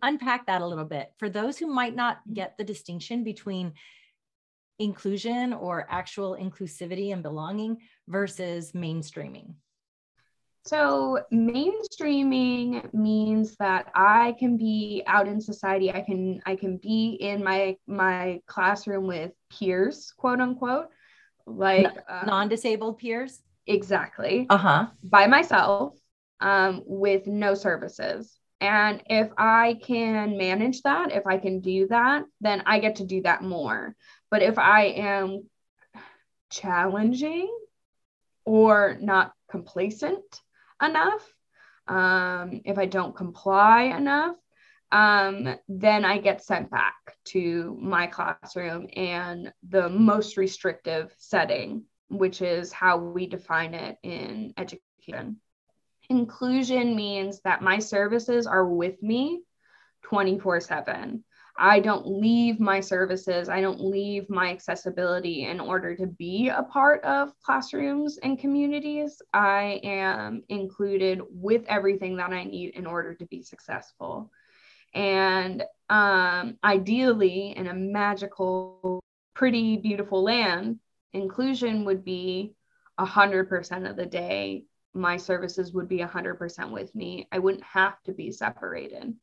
unpack 0.02 0.46
that 0.48 0.62
a 0.62 0.66
little 0.66 0.86
bit 0.86 1.14
for 1.18 1.30
those 1.30 1.58
who 1.58 1.68
might 1.68 1.96
not 1.96 2.20
get 2.34 2.58
the 2.58 2.64
distinction 2.64 3.24
between 3.24 3.74
inclusion 4.80 5.54
or 5.54 5.88
actual 5.90 6.38
inclusivity 6.40 7.14
and 7.14 7.24
belonging 7.24 7.78
versus 8.08 8.74
mainstreaming? 8.74 9.54
So 10.66 11.20
mainstreaming 11.32 12.92
means 12.92 13.56
that 13.58 13.92
I 13.94 14.36
can 14.40 14.58
be 14.58 15.04
out 15.06 15.28
in 15.28 15.40
society. 15.40 15.92
I 15.92 16.02
can 16.02 16.42
I 16.46 16.56
can 16.56 16.78
be 16.78 17.18
in 17.22 17.44
my 17.44 17.78
my 17.86 18.42
classroom 18.48 19.06
with 19.06 19.32
peers, 19.52 20.12
quote 20.18 20.42
unquote, 20.42 20.88
like 21.46 21.96
uh, 22.10 22.24
non-disabled 22.26 22.98
peers. 22.98 23.42
Exactly. 23.68 24.48
Uh 24.50 24.58
huh. 24.58 24.88
By 25.04 25.28
myself, 25.28 25.94
um, 26.40 26.84
with 26.86 27.28
no 27.28 27.54
services. 27.54 28.38
And 28.62 29.04
if 29.10 29.30
I 29.38 29.80
can 29.84 30.38
manage 30.38 30.82
that, 30.84 31.12
if 31.12 31.28
I 31.28 31.38
can 31.38 31.60
do 31.60 31.88
that, 31.88 32.24
then 32.42 32.64
I 32.66 32.80
get 32.80 32.98
to 32.98 33.06
do 33.06 33.22
that 33.24 33.44
more. 33.44 33.96
But 34.32 34.42
if 34.42 34.58
I 34.58 34.86
am 34.86 35.44
challenging 36.50 37.54
or 38.46 38.98
not 39.02 39.34
complacent 39.50 40.42
enough, 40.82 41.22
um, 41.88 42.62
if 42.66 42.78
I 42.78 42.86
don't 42.86 43.16
comply 43.16 43.84
enough, 43.84 44.36
um, 44.92 45.56
then 45.68 46.06
I 46.06 46.20
get 46.20 46.44
sent 46.44 46.72
back 46.72 46.96
to 47.26 47.78
my 47.82 48.08
classroom 48.08 48.88
and 48.96 49.52
the 49.68 49.90
most 49.90 50.38
restrictive 50.38 51.14
setting, 51.18 51.84
which 52.10 52.42
is 52.42 52.72
how 52.72 52.98
we 52.98 53.28
define 53.28 53.74
it 53.74 53.98
in 54.04 54.54
education. 54.58 55.42
Inclusion 56.10 56.96
means 56.96 57.42
that 57.42 57.62
my 57.62 57.80
services 57.80 58.46
are 58.48 58.66
with 58.66 59.02
me 59.02 59.42
24 60.04 60.60
7. 60.60 61.24
I 61.58 61.80
don't 61.80 62.06
leave 62.06 62.60
my 62.60 62.82
services, 62.82 63.48
I 63.48 63.62
don't 63.62 63.80
leave 63.80 64.30
my 64.30 64.50
accessibility 64.52 65.46
in 65.46 65.62
order 65.62 65.96
to 65.96 66.06
be 66.06 66.50
a 66.50 66.64
part 66.64 67.04
of 67.06 67.32
classrooms 67.42 68.18
and 68.18 68.38
communities. 68.38 69.22
I 69.34 69.80
am 69.84 70.44
included 70.50 71.22
with 71.30 71.64
everything 71.68 72.18
that 72.18 72.32
I 72.32 72.44
need 72.44 72.76
in 72.76 72.86
order 72.86 73.16
to 73.16 73.26
be 73.28 73.42
successful. 73.42 74.32
And 74.94 75.64
um, 75.90 76.58
ideally, 76.64 77.56
in 77.56 77.68
a 77.68 77.74
magical, 77.74 79.02
pretty, 79.34 79.78
beautiful 79.78 80.24
land, 80.24 80.80
inclusion 81.14 81.86
would 81.86 82.04
be 82.04 82.54
100% 83.00 83.90
of 83.90 83.96
the 83.96 84.06
day 84.06 84.66
my 84.96 85.18
services 85.18 85.74
would 85.74 85.90
be 85.90 86.00
100% 86.00 86.72
with 86.72 86.96
me. 86.96 87.28
I 87.32 87.40
wouldn't 87.40 87.64
have 87.64 88.02
to 88.04 88.14
be 88.14 88.32
separated. 88.32 89.14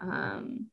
Um, 0.00 0.66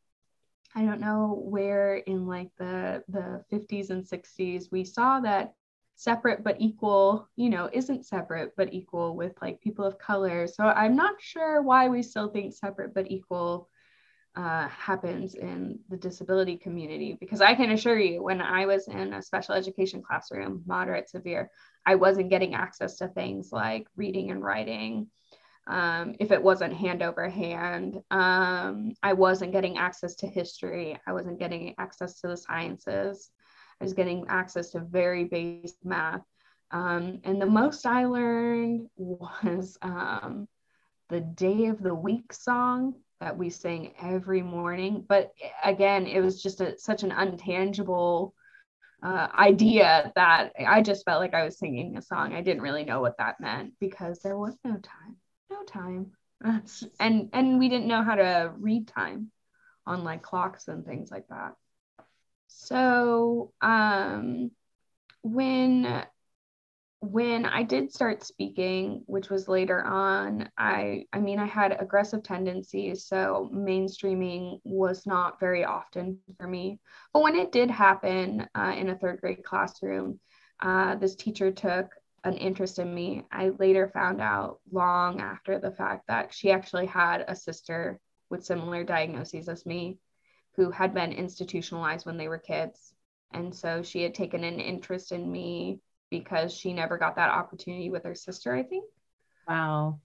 I 0.75 0.83
don't 0.83 0.99
know 1.01 1.41
where 1.43 1.97
in 1.97 2.27
like 2.27 2.49
the 2.57 3.03
the 3.09 3.43
50s 3.51 3.89
and 3.89 4.03
60s 4.03 4.71
we 4.71 4.83
saw 4.83 5.19
that 5.19 5.53
separate 5.95 6.43
but 6.43 6.55
equal, 6.59 7.29
you 7.35 7.49
know, 7.49 7.69
isn't 7.71 8.05
separate 8.05 8.53
but 8.55 8.73
equal 8.73 9.15
with 9.15 9.33
like 9.41 9.61
people 9.61 9.85
of 9.85 9.99
color. 9.99 10.47
So 10.47 10.63
I'm 10.63 10.95
not 10.95 11.21
sure 11.21 11.61
why 11.61 11.89
we 11.89 12.01
still 12.01 12.29
think 12.29 12.53
separate 12.53 12.93
but 12.93 13.11
equal 13.11 13.69
uh, 14.35 14.67
happens 14.69 15.35
in 15.35 15.79
the 15.89 15.97
disability 15.97 16.57
community 16.57 17.17
because 17.19 17.41
I 17.41 17.53
can 17.53 17.71
assure 17.71 17.99
you, 17.99 18.23
when 18.23 18.41
I 18.41 18.65
was 18.65 18.87
in 18.87 19.13
a 19.13 19.21
special 19.21 19.55
education 19.55 20.01
classroom, 20.01 20.63
moderate, 20.65 21.09
severe, 21.09 21.51
I 21.85 21.95
wasn't 21.95 22.29
getting 22.29 22.53
access 22.53 22.97
to 22.97 23.09
things 23.09 23.51
like 23.51 23.87
reading 23.97 24.31
and 24.31 24.41
writing. 24.41 25.07
Um, 25.67 26.15
if 26.19 26.31
it 26.31 26.41
wasn't 26.41 26.73
hand 26.73 27.03
over 27.03 27.29
hand, 27.29 28.01
um, 28.09 28.93
I 29.03 29.13
wasn't 29.13 29.51
getting 29.51 29.77
access 29.77 30.15
to 30.15 30.27
history. 30.27 30.97
I 31.05 31.13
wasn't 31.13 31.39
getting 31.39 31.75
access 31.77 32.21
to 32.21 32.27
the 32.27 32.37
sciences. 32.37 33.29
I 33.79 33.83
was 33.83 33.93
getting 33.93 34.25
access 34.29 34.71
to 34.71 34.79
very 34.79 35.25
basic 35.25 35.83
math. 35.83 36.21
Um, 36.71 37.19
and 37.25 37.41
the 37.41 37.45
most 37.45 37.85
I 37.85 38.05
learned 38.05 38.87
was 38.95 39.77
um, 39.81 40.47
the 41.09 41.19
day 41.19 41.65
of 41.65 41.83
the 41.83 41.93
week 41.93 42.31
song 42.31 42.95
that 43.21 43.37
we 43.37 43.49
sing 43.49 43.93
every 44.01 44.41
morning. 44.41 45.05
But 45.07 45.31
again, 45.63 46.05
it 46.07 46.19
was 46.19 46.41
just 46.43 46.59
a, 46.59 46.77
such 46.77 47.03
an 47.03 47.11
untangible 47.11 48.33
uh, 49.03 49.27
idea 49.33 50.11
that 50.15 50.51
I 50.67 50.81
just 50.81 51.05
felt 51.05 51.21
like 51.21 51.33
I 51.33 51.45
was 51.45 51.57
singing 51.57 51.97
a 51.97 52.01
song. 52.01 52.33
I 52.33 52.41
didn't 52.41 52.63
really 52.63 52.83
know 52.83 52.99
what 52.99 53.17
that 53.19 53.39
meant 53.39 53.73
because 53.79 54.19
there 54.19 54.37
was 54.37 54.55
no 54.63 54.77
time, 54.77 55.15
no 55.49 55.63
time, 55.63 56.11
and 56.99 57.29
and 57.33 57.59
we 57.59 57.69
didn't 57.69 57.87
know 57.87 58.03
how 58.03 58.15
to 58.15 58.51
read 58.57 58.87
time 58.87 59.31
on 59.85 60.03
like 60.03 60.21
clocks 60.21 60.67
and 60.67 60.85
things 60.85 61.09
like 61.09 61.27
that. 61.29 61.53
So 62.47 63.53
um, 63.61 64.51
when 65.23 66.03
when 67.01 67.45
I 67.45 67.63
did 67.63 67.91
start 67.91 68.23
speaking, 68.23 69.01
which 69.07 69.31
was 69.31 69.47
later 69.47 69.83
on, 69.83 70.47
I 70.55 71.05
I 71.11 71.19
mean 71.19 71.39
I 71.39 71.47
had 71.47 71.75
aggressive 71.81 72.21
tendencies, 72.21 73.05
so 73.07 73.49
mainstreaming 73.51 74.59
was 74.63 75.07
not 75.07 75.39
very 75.39 75.65
often 75.65 76.19
for 76.37 76.47
me. 76.47 76.79
But 77.11 77.23
when 77.23 77.35
it 77.35 77.51
did 77.51 77.71
happen 77.71 78.47
uh, 78.53 78.75
in 78.77 78.89
a 78.89 78.95
third 78.95 79.19
grade 79.19 79.43
classroom, 79.43 80.19
uh, 80.59 80.95
this 80.95 81.15
teacher 81.15 81.51
took 81.51 81.91
an 82.23 82.35
interest 82.35 82.77
in 82.77 82.93
me. 82.93 83.25
I 83.31 83.49
later 83.49 83.89
found 83.89 84.21
out 84.21 84.59
long 84.71 85.21
after 85.21 85.57
the 85.57 85.71
fact 85.71 86.05
that 86.07 86.31
she 86.31 86.51
actually 86.51 86.85
had 86.85 87.25
a 87.27 87.35
sister 87.35 87.99
with 88.29 88.45
similar 88.45 88.83
diagnoses 88.83 89.49
as 89.49 89.65
me, 89.65 89.97
who 90.55 90.69
had 90.69 90.93
been 90.93 91.13
institutionalized 91.13 92.05
when 92.05 92.17
they 92.17 92.27
were 92.27 92.37
kids, 92.37 92.93
and 93.33 93.55
so 93.55 93.81
she 93.81 94.03
had 94.03 94.13
taken 94.13 94.43
an 94.43 94.59
interest 94.59 95.11
in 95.11 95.31
me 95.31 95.79
because 96.11 96.53
she 96.53 96.73
never 96.73 96.99
got 96.99 97.15
that 97.15 97.31
opportunity 97.31 97.89
with 97.89 98.03
her 98.03 98.13
sister, 98.13 98.53
I 98.53 98.61
think. 98.61 98.85
Wow. 99.47 99.99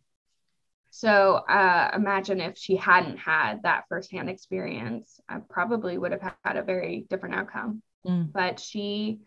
So 0.91 1.35
uh, 1.35 1.91
imagine 1.95 2.41
if 2.41 2.57
she 2.57 2.77
hadn't 2.77 3.19
had 3.19 3.65
that 3.65 3.85
firsthand 3.91 4.31
experience, 4.31 5.21
I 5.29 5.41
probably 5.47 5.99
would 5.99 6.13
have 6.13 6.35
had 6.43 6.57
a 6.57 6.63
very 6.63 7.07
different 7.11 7.35
outcome. 7.35 7.83
Mm. 8.07 8.33
But 8.33 8.59
she 8.59 9.21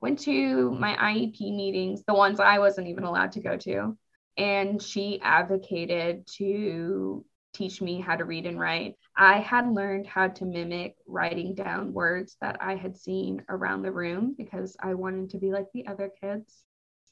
went 0.00 0.20
to 0.20 0.70
my 0.70 0.94
IEP 0.94 1.40
meetings, 1.40 2.04
the 2.06 2.14
ones 2.14 2.38
I 2.38 2.60
wasn't 2.60 2.86
even 2.88 3.04
allowed 3.04 3.32
to 3.32 3.40
go 3.40 3.56
to, 3.56 3.96
and 4.36 4.80
she 4.80 5.20
advocated 5.20 6.26
to 6.36 7.24
teach 7.56 7.80
me 7.80 8.00
how 8.00 8.16
to 8.16 8.24
read 8.24 8.46
and 8.46 8.60
write. 8.60 8.96
I 9.16 9.38
had 9.38 9.70
learned 9.70 10.06
how 10.06 10.28
to 10.28 10.44
mimic 10.44 10.96
writing 11.06 11.54
down 11.54 11.92
words 11.92 12.36
that 12.40 12.58
I 12.60 12.76
had 12.76 12.96
seen 12.96 13.42
around 13.48 13.82
the 13.82 13.92
room 13.92 14.34
because 14.36 14.76
I 14.80 14.94
wanted 14.94 15.30
to 15.30 15.38
be 15.38 15.50
like 15.50 15.66
the 15.72 15.86
other 15.86 16.10
kids. 16.20 16.64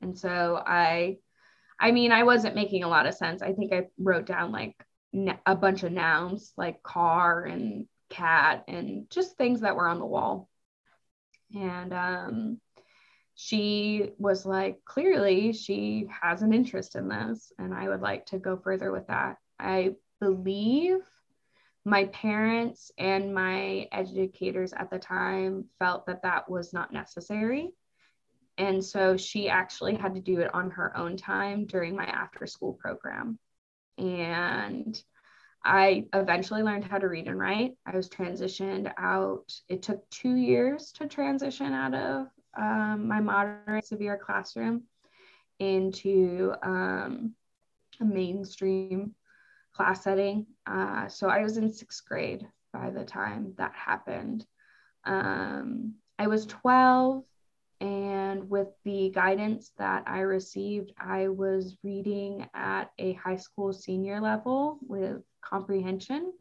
And 0.02 0.16
so 0.18 0.62
I 0.66 1.18
I 1.80 1.90
mean, 1.90 2.12
I 2.12 2.22
wasn't 2.22 2.54
making 2.54 2.84
a 2.84 2.88
lot 2.88 3.06
of 3.06 3.14
sense. 3.14 3.42
I 3.42 3.52
think 3.52 3.72
I 3.72 3.88
wrote 3.98 4.26
down 4.26 4.52
like 4.52 4.76
a 5.46 5.56
bunch 5.56 5.82
of 5.82 5.92
nouns 5.92 6.52
like 6.56 6.82
car 6.82 7.44
and 7.44 7.86
cat 8.10 8.64
and 8.68 9.10
just 9.10 9.36
things 9.36 9.60
that 9.60 9.76
were 9.76 9.88
on 9.88 9.98
the 9.98 10.06
wall. 10.06 10.48
And 11.54 11.92
um, 11.92 12.60
she 13.34 14.10
was 14.18 14.46
like, 14.46 14.84
clearly, 14.84 15.52
she 15.52 16.06
has 16.22 16.42
an 16.42 16.52
interest 16.52 16.96
in 16.96 17.08
this, 17.08 17.52
and 17.58 17.74
I 17.74 17.88
would 17.88 18.00
like 18.00 18.26
to 18.26 18.38
go 18.38 18.56
further 18.56 18.92
with 18.92 19.06
that. 19.08 19.38
I 19.58 19.94
believe 20.25 21.00
my 21.85 22.07
parents 22.07 22.90
and 22.97 23.35
my 23.35 23.87
educators 23.93 24.73
at 24.73 24.88
the 24.90 24.99
time 24.99 25.66
felt 25.78 26.07
that 26.07 26.23
that 26.23 26.49
was 26.49 26.73
not 26.73 26.93
necessary. 26.93 27.69
And 28.57 28.83
so 28.83 29.19
she 29.19 29.50
actually 29.50 29.97
had 29.97 30.14
to 30.14 30.21
do 30.23 30.40
it 30.40 30.54
on 30.54 30.71
her 30.71 30.97
own 30.97 31.19
time 31.19 31.66
during 31.66 31.95
my 31.95 32.07
after 32.07 32.47
school 32.47 32.73
program. 32.73 33.38
And 33.99 34.99
I 35.62 36.07
eventually 36.14 36.62
learned 36.62 36.85
how 36.85 36.99
to 36.99 37.09
read 37.09 37.26
and 37.26 37.38
write. 37.38 37.73
I 37.85 37.95
was 37.95 38.09
transitioned 38.09 38.90
out. 38.97 39.52
It 39.69 39.83
took 39.83 40.09
two 40.09 40.37
years 40.37 40.93
to 40.93 41.07
transition 41.07 41.73
out 41.75 41.95
of 41.95 42.26
um, 42.57 43.09
my 43.09 43.21
moderate 43.21 43.87
severe 43.87 44.16
classroom 44.16 44.85
into 45.59 46.54
um, 46.62 47.35
a 48.00 48.04
mainstream 48.04 49.14
class 49.75 50.04
setting. 50.04 50.47
Uh, 50.66 51.09
so 51.09 51.28
I 51.28 51.43
was 51.43 51.57
in 51.57 51.73
sixth 51.73 52.04
grade 52.07 52.47
by 52.73 52.90
the 52.90 53.04
time 53.04 53.54
that 53.59 53.73
happened. 53.75 54.47
Um, 55.04 55.95
I 56.19 56.28
was 56.28 56.47
12 56.47 57.25
and 57.81 58.49
with 58.49 58.69
the 58.85 59.11
guidance 59.11 59.73
that 59.78 60.04
I 60.07 60.21
received, 60.21 60.93
I 60.99 61.28
was 61.28 61.76
reading 61.83 62.49
at 62.54 62.90
a 62.99 63.12
high 63.14 63.37
school 63.37 63.73
senior 63.73 64.21
level 64.21 64.78
with 64.81 65.23
comprehension. 65.43 66.33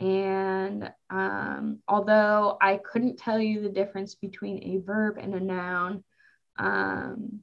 And 0.00 0.92
um, 1.10 1.80
although 1.88 2.56
I 2.60 2.76
couldn't 2.76 3.18
tell 3.18 3.40
you 3.40 3.62
the 3.62 3.68
difference 3.68 4.14
between 4.14 4.62
a 4.62 4.80
verb 4.84 5.16
and 5.18 5.34
a 5.34 5.40
noun, 5.40 6.04
um, 6.56 7.40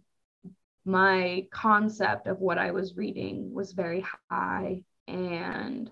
my 0.86 1.48
concept 1.52 2.28
of 2.28 2.40
what 2.40 2.58
I 2.58 2.72
was 2.72 2.96
reading 2.96 3.54
was 3.54 3.74
very 3.74 4.06
high. 4.30 4.84
And 5.08 5.92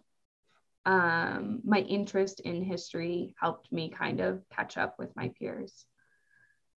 um, 0.85 1.61
my 1.63 1.79
interest 1.79 2.39
in 2.41 2.63
history 2.63 3.35
helped 3.39 3.71
me 3.71 3.89
kind 3.89 4.19
of 4.19 4.43
catch 4.49 4.77
up 4.77 4.95
with 4.99 5.15
my 5.15 5.31
peers 5.39 5.85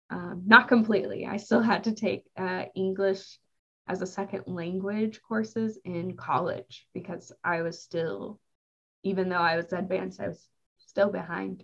um, 0.10 0.44
not 0.46 0.68
completely. 0.68 1.26
I 1.26 1.38
still 1.38 1.62
had 1.62 1.86
to 1.86 1.94
take 1.94 2.26
uh, 2.38 2.66
English 2.76 3.40
as 3.88 4.02
a 4.02 4.08
second 4.08 4.44
language 4.48 5.22
courses 5.28 5.78
in 5.84 6.16
college 6.16 6.88
because 6.94 7.32
I 7.44 7.62
was 7.62 7.82
still, 7.82 8.40
even 9.04 9.30
though 9.30 9.36
I 9.36 9.56
was 9.58 9.74
advanced, 9.74 10.20
I 10.20 10.30
was 10.30 10.48
still 10.78 11.10
behind. 11.10 11.64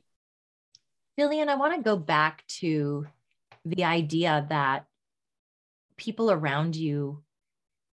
Jillian, 1.19 1.49
I 1.49 1.55
want 1.55 1.75
to 1.75 1.81
go 1.81 1.97
back 1.97 2.45
to 2.59 3.07
the 3.65 3.83
idea 3.83 4.45
that 4.49 4.85
people 6.01 6.31
around 6.31 6.75
you 6.75 7.23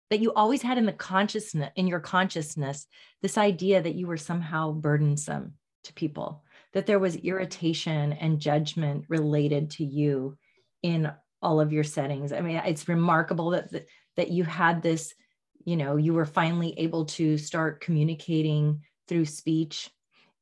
that 0.09 0.19
you 0.19 0.33
always 0.33 0.61
had 0.61 0.77
in 0.77 0.85
the 0.85 0.91
consciousness 0.91 1.69
in 1.75 1.87
your 1.87 1.99
consciousness 1.99 2.87
this 3.21 3.37
idea 3.37 3.81
that 3.81 3.95
you 3.95 4.07
were 4.07 4.17
somehow 4.17 4.71
burdensome 4.71 5.53
to 5.83 5.93
people 5.93 6.43
that 6.73 6.87
there 6.87 6.99
was 6.99 7.15
irritation 7.17 8.13
and 8.13 8.39
judgment 8.39 9.05
related 9.07 9.69
to 9.69 9.85
you 9.85 10.35
in 10.81 11.11
all 11.41 11.59
of 11.59 11.73
your 11.73 11.83
settings. 11.83 12.31
I 12.31 12.41
mean, 12.41 12.57
it's 12.65 12.87
remarkable 12.87 13.51
that 13.51 13.85
that 14.17 14.31
you 14.31 14.43
had 14.43 14.81
this, 14.81 15.13
you 15.63 15.77
know, 15.77 15.97
you 15.97 16.13
were 16.13 16.25
finally 16.25 16.73
able 16.77 17.05
to 17.05 17.37
start 17.37 17.81
communicating 17.81 18.81
through 19.07 19.25
speech 19.25 19.89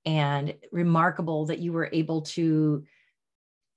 and 0.05 0.55
remarkable 0.71 1.47
that 1.47 1.59
you 1.59 1.73
were 1.73 1.89
able 1.91 2.21
to 2.21 2.83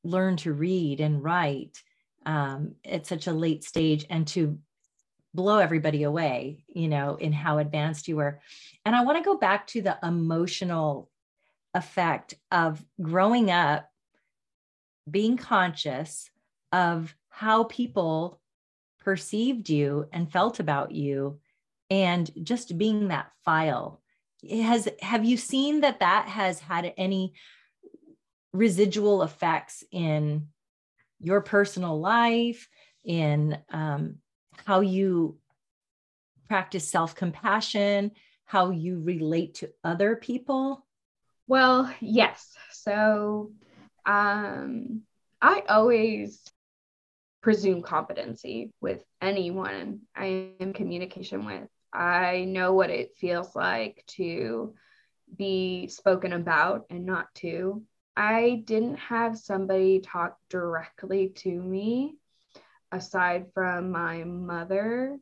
learn 0.04 0.36
to 0.36 0.52
read 0.52 1.00
and 1.00 1.22
write 1.22 1.78
um, 2.26 2.74
at 2.84 3.06
such 3.06 3.26
a 3.26 3.32
late 3.32 3.64
stage 3.64 4.06
and 4.10 4.26
to 4.28 4.58
blow 5.34 5.58
everybody 5.58 6.02
away, 6.02 6.64
you 6.68 6.88
know, 6.88 7.16
in 7.16 7.32
how 7.32 7.58
advanced 7.58 8.08
you 8.08 8.16
were. 8.16 8.40
And 8.84 8.94
I 8.94 9.04
want 9.04 9.18
to 9.18 9.24
go 9.24 9.36
back 9.36 9.66
to 9.68 9.82
the 9.82 9.98
emotional 10.02 11.10
effect 11.74 12.34
of 12.50 12.84
growing 13.00 13.50
up 13.50 13.88
being 15.10 15.36
conscious 15.36 16.30
of 16.70 17.14
how 17.28 17.64
people 17.64 18.40
perceived 19.00 19.68
you 19.68 20.06
and 20.12 20.30
felt 20.30 20.60
about 20.60 20.92
you 20.92 21.40
and 21.90 22.30
just 22.44 22.78
being 22.78 23.08
that 23.08 23.32
file 23.44 24.00
has 24.50 24.88
have 25.00 25.24
you 25.24 25.36
seen 25.36 25.80
that 25.80 26.00
that 26.00 26.28
has 26.28 26.60
had 26.60 26.92
any 26.96 27.32
residual 28.52 29.22
effects 29.22 29.82
in 29.90 30.48
your 31.22 31.40
personal 31.40 31.98
life 31.98 32.68
in 33.04 33.58
um, 33.70 34.16
how 34.66 34.80
you 34.80 35.38
practice 36.48 36.88
self-compassion 36.88 38.10
how 38.44 38.70
you 38.70 39.00
relate 39.00 39.54
to 39.54 39.70
other 39.84 40.16
people 40.16 40.84
well, 41.46 41.92
yes. 42.00 42.54
So 42.70 43.52
um, 44.06 45.02
I 45.40 45.62
always 45.68 46.42
presume 47.42 47.82
competency 47.82 48.72
with 48.80 49.04
anyone 49.20 50.00
I 50.14 50.26
am 50.26 50.54
in 50.60 50.72
communication 50.72 51.44
with. 51.44 51.68
I 51.92 52.44
know 52.44 52.72
what 52.72 52.90
it 52.90 53.16
feels 53.16 53.54
like 53.54 54.04
to 54.16 54.74
be 55.36 55.88
spoken 55.88 56.32
about 56.32 56.86
and 56.88 57.04
not 57.04 57.26
to. 57.36 57.82
I 58.16 58.62
didn't 58.66 58.96
have 58.96 59.38
somebody 59.38 60.00
talk 60.00 60.36
directly 60.50 61.30
to 61.36 61.50
me 61.50 62.16
aside 62.90 63.46
from 63.54 63.90
my 63.90 64.24
mother 64.24 65.18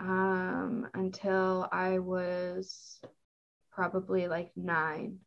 um, 0.00 0.88
until 0.94 1.68
I 1.70 2.00
was 2.00 3.00
probably 3.70 4.26
like 4.26 4.50
nine. 4.56 5.18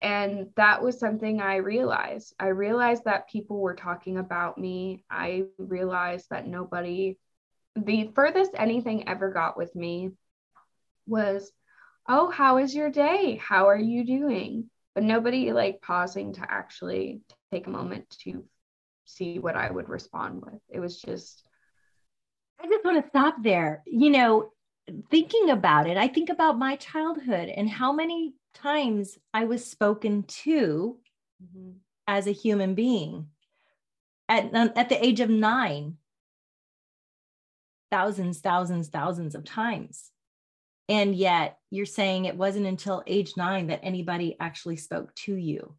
And 0.00 0.50
that 0.56 0.82
was 0.82 0.98
something 1.00 1.40
I 1.40 1.56
realized. 1.56 2.34
I 2.38 2.48
realized 2.48 3.04
that 3.04 3.28
people 3.28 3.58
were 3.58 3.74
talking 3.74 4.18
about 4.18 4.58
me. 4.58 5.02
I 5.10 5.44
realized 5.58 6.28
that 6.30 6.46
nobody, 6.46 7.18
the 7.74 8.12
furthest 8.14 8.52
anything 8.54 9.08
ever 9.08 9.30
got 9.30 9.56
with 9.56 9.74
me 9.74 10.10
was, 11.06 11.50
Oh, 12.06 12.30
how 12.30 12.58
is 12.58 12.74
your 12.74 12.90
day? 12.90 13.40
How 13.42 13.68
are 13.68 13.78
you 13.78 14.04
doing? 14.04 14.68
But 14.94 15.04
nobody 15.04 15.52
like 15.52 15.82
pausing 15.82 16.34
to 16.34 16.46
actually 16.48 17.20
take 17.52 17.66
a 17.66 17.70
moment 17.70 18.08
to 18.22 18.44
see 19.04 19.38
what 19.38 19.56
I 19.56 19.70
would 19.70 19.88
respond 19.88 20.42
with. 20.44 20.60
It 20.68 20.80
was 20.80 21.00
just, 21.00 21.42
I 22.60 22.68
just 22.68 22.84
want 22.84 23.02
to 23.02 23.08
stop 23.08 23.36
there. 23.42 23.82
You 23.86 24.10
know, 24.10 24.50
thinking 25.10 25.50
about 25.50 25.88
it, 25.88 25.96
I 25.96 26.08
think 26.08 26.30
about 26.30 26.58
my 26.58 26.76
childhood 26.76 27.48
and 27.48 27.68
how 27.68 27.92
many 27.92 28.34
times 28.54 29.18
I 29.32 29.44
was 29.44 29.66
spoken 29.66 30.22
to 30.44 30.98
mm-hmm. 31.42 31.70
as 32.06 32.26
a 32.26 32.32
human 32.32 32.74
being 32.74 33.28
at, 34.28 34.54
at 34.54 34.88
the 34.88 35.04
age 35.04 35.20
of 35.20 35.30
nine. 35.30 35.96
Thousands, 37.90 38.40
thousands, 38.40 38.88
thousands 38.88 39.34
of 39.34 39.44
times. 39.44 40.10
And 40.88 41.14
yet 41.14 41.58
you're 41.70 41.86
saying 41.86 42.24
it 42.24 42.36
wasn't 42.36 42.66
until 42.66 43.02
age 43.06 43.32
nine 43.36 43.68
that 43.68 43.80
anybody 43.82 44.36
actually 44.38 44.76
spoke 44.76 45.14
to 45.16 45.34
you. 45.34 45.74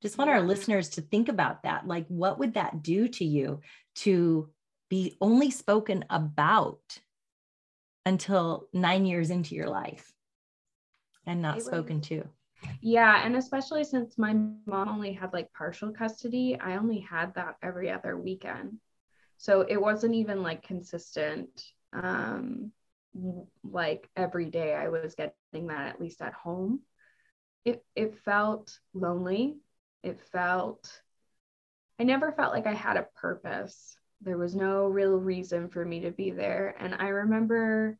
Just 0.00 0.18
want 0.18 0.30
our 0.30 0.40
listeners 0.40 0.88
to 0.90 1.00
think 1.00 1.28
about 1.28 1.62
that. 1.62 1.86
Like, 1.86 2.06
what 2.08 2.38
would 2.38 2.54
that 2.54 2.82
do 2.82 3.08
to 3.08 3.24
you 3.24 3.60
to 3.96 4.50
be 4.88 5.16
only 5.20 5.50
spoken 5.50 6.04
about 6.10 7.00
until 8.04 8.68
nine 8.72 9.06
years 9.06 9.30
into 9.30 9.54
your 9.54 9.68
life 9.68 10.12
and 11.26 11.40
not 11.40 11.62
spoken 11.62 12.00
to. 12.02 12.24
Yeah. 12.80 13.24
And 13.24 13.36
especially 13.36 13.84
since 13.84 14.18
my 14.18 14.34
mom 14.34 14.88
only 14.88 15.12
had 15.12 15.32
like 15.32 15.52
partial 15.52 15.92
custody, 15.92 16.58
I 16.60 16.76
only 16.76 17.00
had 17.00 17.34
that 17.34 17.56
every 17.62 17.90
other 17.90 18.16
weekend. 18.16 18.78
So 19.36 19.62
it 19.62 19.80
wasn't 19.80 20.14
even 20.14 20.42
like 20.42 20.62
consistent. 20.62 21.48
Um, 21.92 22.72
like 23.64 24.08
every 24.16 24.46
day 24.50 24.74
I 24.74 24.88
was 24.88 25.14
getting 25.14 25.66
that 25.68 25.88
at 25.88 26.00
least 26.00 26.22
at 26.22 26.32
home. 26.32 26.80
It 27.64 27.84
it 27.94 28.18
felt 28.24 28.78
lonely. 28.94 29.56
It 30.02 30.20
felt 30.32 31.02
I 31.98 32.04
never 32.04 32.32
felt 32.32 32.52
like 32.52 32.66
I 32.66 32.74
had 32.74 32.96
a 32.96 33.08
purpose. 33.16 33.96
There 34.22 34.38
was 34.38 34.54
no 34.54 34.86
real 34.86 35.16
reason 35.16 35.68
for 35.68 35.84
me 35.84 36.00
to 36.00 36.10
be 36.10 36.30
there. 36.30 36.74
And 36.78 36.94
I 36.94 37.08
remember 37.08 37.98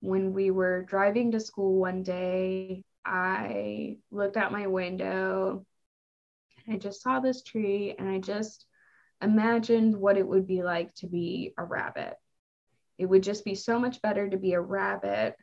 when 0.00 0.32
we 0.32 0.50
were 0.50 0.82
driving 0.82 1.32
to 1.32 1.40
school 1.40 1.78
one 1.78 2.02
day, 2.02 2.84
I 3.04 3.98
looked 4.10 4.36
out 4.36 4.52
my 4.52 4.66
window 4.66 5.64
and 6.66 6.74
I 6.74 6.78
just 6.78 7.02
saw 7.02 7.20
this 7.20 7.42
tree 7.42 7.94
and 7.98 8.08
I 8.08 8.18
just 8.18 8.66
imagined 9.22 9.96
what 9.96 10.16
it 10.16 10.26
would 10.26 10.46
be 10.46 10.62
like 10.62 10.94
to 10.96 11.06
be 11.06 11.52
a 11.58 11.64
rabbit. 11.64 12.16
It 13.00 13.08
would 13.08 13.22
just 13.22 13.46
be 13.46 13.54
so 13.54 13.78
much 13.78 14.02
better 14.02 14.28
to 14.28 14.36
be 14.36 14.52
a 14.52 14.60
rabbit. 14.60 15.34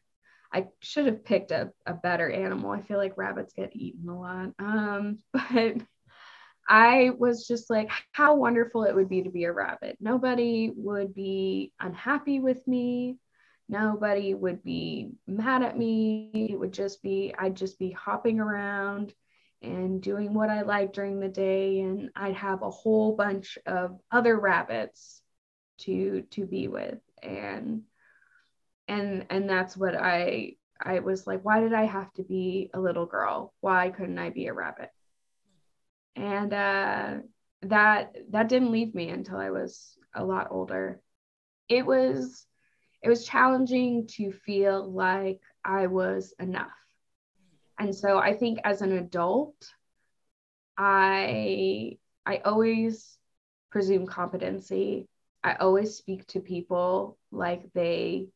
I 0.54 0.68
should 0.80 1.08
have 1.08 1.26
picked 1.26 1.50
a, 1.50 1.72
a 1.88 1.96
better 1.96 2.30
animal. 2.30 2.70
I 2.70 2.84
feel 2.84 3.00
like 3.00 3.18
rabbits 3.18 3.54
get 3.54 3.76
eaten 3.76 4.08
a 4.08 4.20
lot. 4.20 4.50
Um, 4.60 5.18
but 5.34 5.78
I 6.70 7.10
was 7.18 7.48
just 7.48 7.72
like, 7.72 7.90
how 8.12 8.36
wonderful 8.36 8.84
it 8.84 8.94
would 8.94 9.10
be 9.10 9.24
to 9.24 9.32
be 9.32 9.46
a 9.46 9.52
rabbit. 9.52 9.98
Nobody 10.00 10.72
would 10.76 11.16
be 11.16 11.74
unhappy 11.80 12.40
with 12.40 12.66
me. 12.68 13.18
Nobody 13.68 14.36
would 14.36 14.64
be 14.64 15.14
mad 15.26 15.64
at 15.64 15.78
me. 15.78 16.30
It 16.52 16.60
would 16.60 16.74
just 16.74 17.02
be, 17.02 17.34
I'd 17.38 17.56
just 17.56 17.80
be 17.80 17.90
hopping 17.90 18.40
around 18.40 19.16
and 19.64 20.00
doing 20.00 20.36
what 20.36 20.52
I 20.52 20.62
like 20.62 20.94
during 20.94 21.20
the 21.20 21.28
day. 21.28 21.80
And 21.80 22.12
I'd 22.16 22.36
have 22.36 22.62
a 22.62 22.70
whole 22.70 23.16
bunch 23.16 23.58
of 23.66 24.00
other 24.12 24.40
rabbits 24.40 25.24
to 25.80 26.24
to 26.32 26.46
be 26.46 26.68
with. 26.68 27.00
And 27.22 27.84
and 28.88 29.26
and 29.30 29.50
that's 29.50 29.76
what 29.76 29.96
I 29.96 30.54
I 30.80 31.00
was 31.00 31.26
like, 31.26 31.44
why 31.44 31.60
did 31.60 31.74
I 31.74 31.86
have 31.86 32.12
to 32.14 32.24
be 32.24 32.70
a 32.74 32.80
little 32.80 33.06
girl? 33.06 33.54
Why 33.62 33.90
couldn't 33.90 34.20
I 34.20 34.30
be 34.30 34.48
a 34.48 34.54
rabbit? 34.54 34.92
And 36.16 36.54
uh 36.54 37.14
that 37.64 38.16
that 38.32 38.50
didn't 38.50 38.72
leave 38.72 38.94
me 38.94 39.10
until 39.10 39.38
I 39.38 39.50
was 39.50 39.98
a 40.14 40.24
lot 40.24 40.48
older. 40.52 41.02
It 41.70 41.86
was 41.86 42.46
it 43.02 43.10
was 43.10 43.26
challenging 43.26 44.08
to 44.08 44.32
feel 44.32 44.90
like 44.90 45.42
I 45.64 45.88
was 45.88 46.34
enough. 46.40 46.72
And 47.80 47.96
so 47.96 48.18
I 48.18 48.34
think 48.34 48.60
as 48.64 48.82
an 48.82 48.92
adult, 48.98 49.56
I 50.78 51.98
I 52.26 52.38
always 52.38 53.18
presume 53.70 54.08
competency. 54.08 55.08
I 55.48 55.56
always 55.62 55.96
speak 55.96 56.28
to 56.28 56.42
people 56.42 57.18
like 57.32 57.72
they 57.74 58.28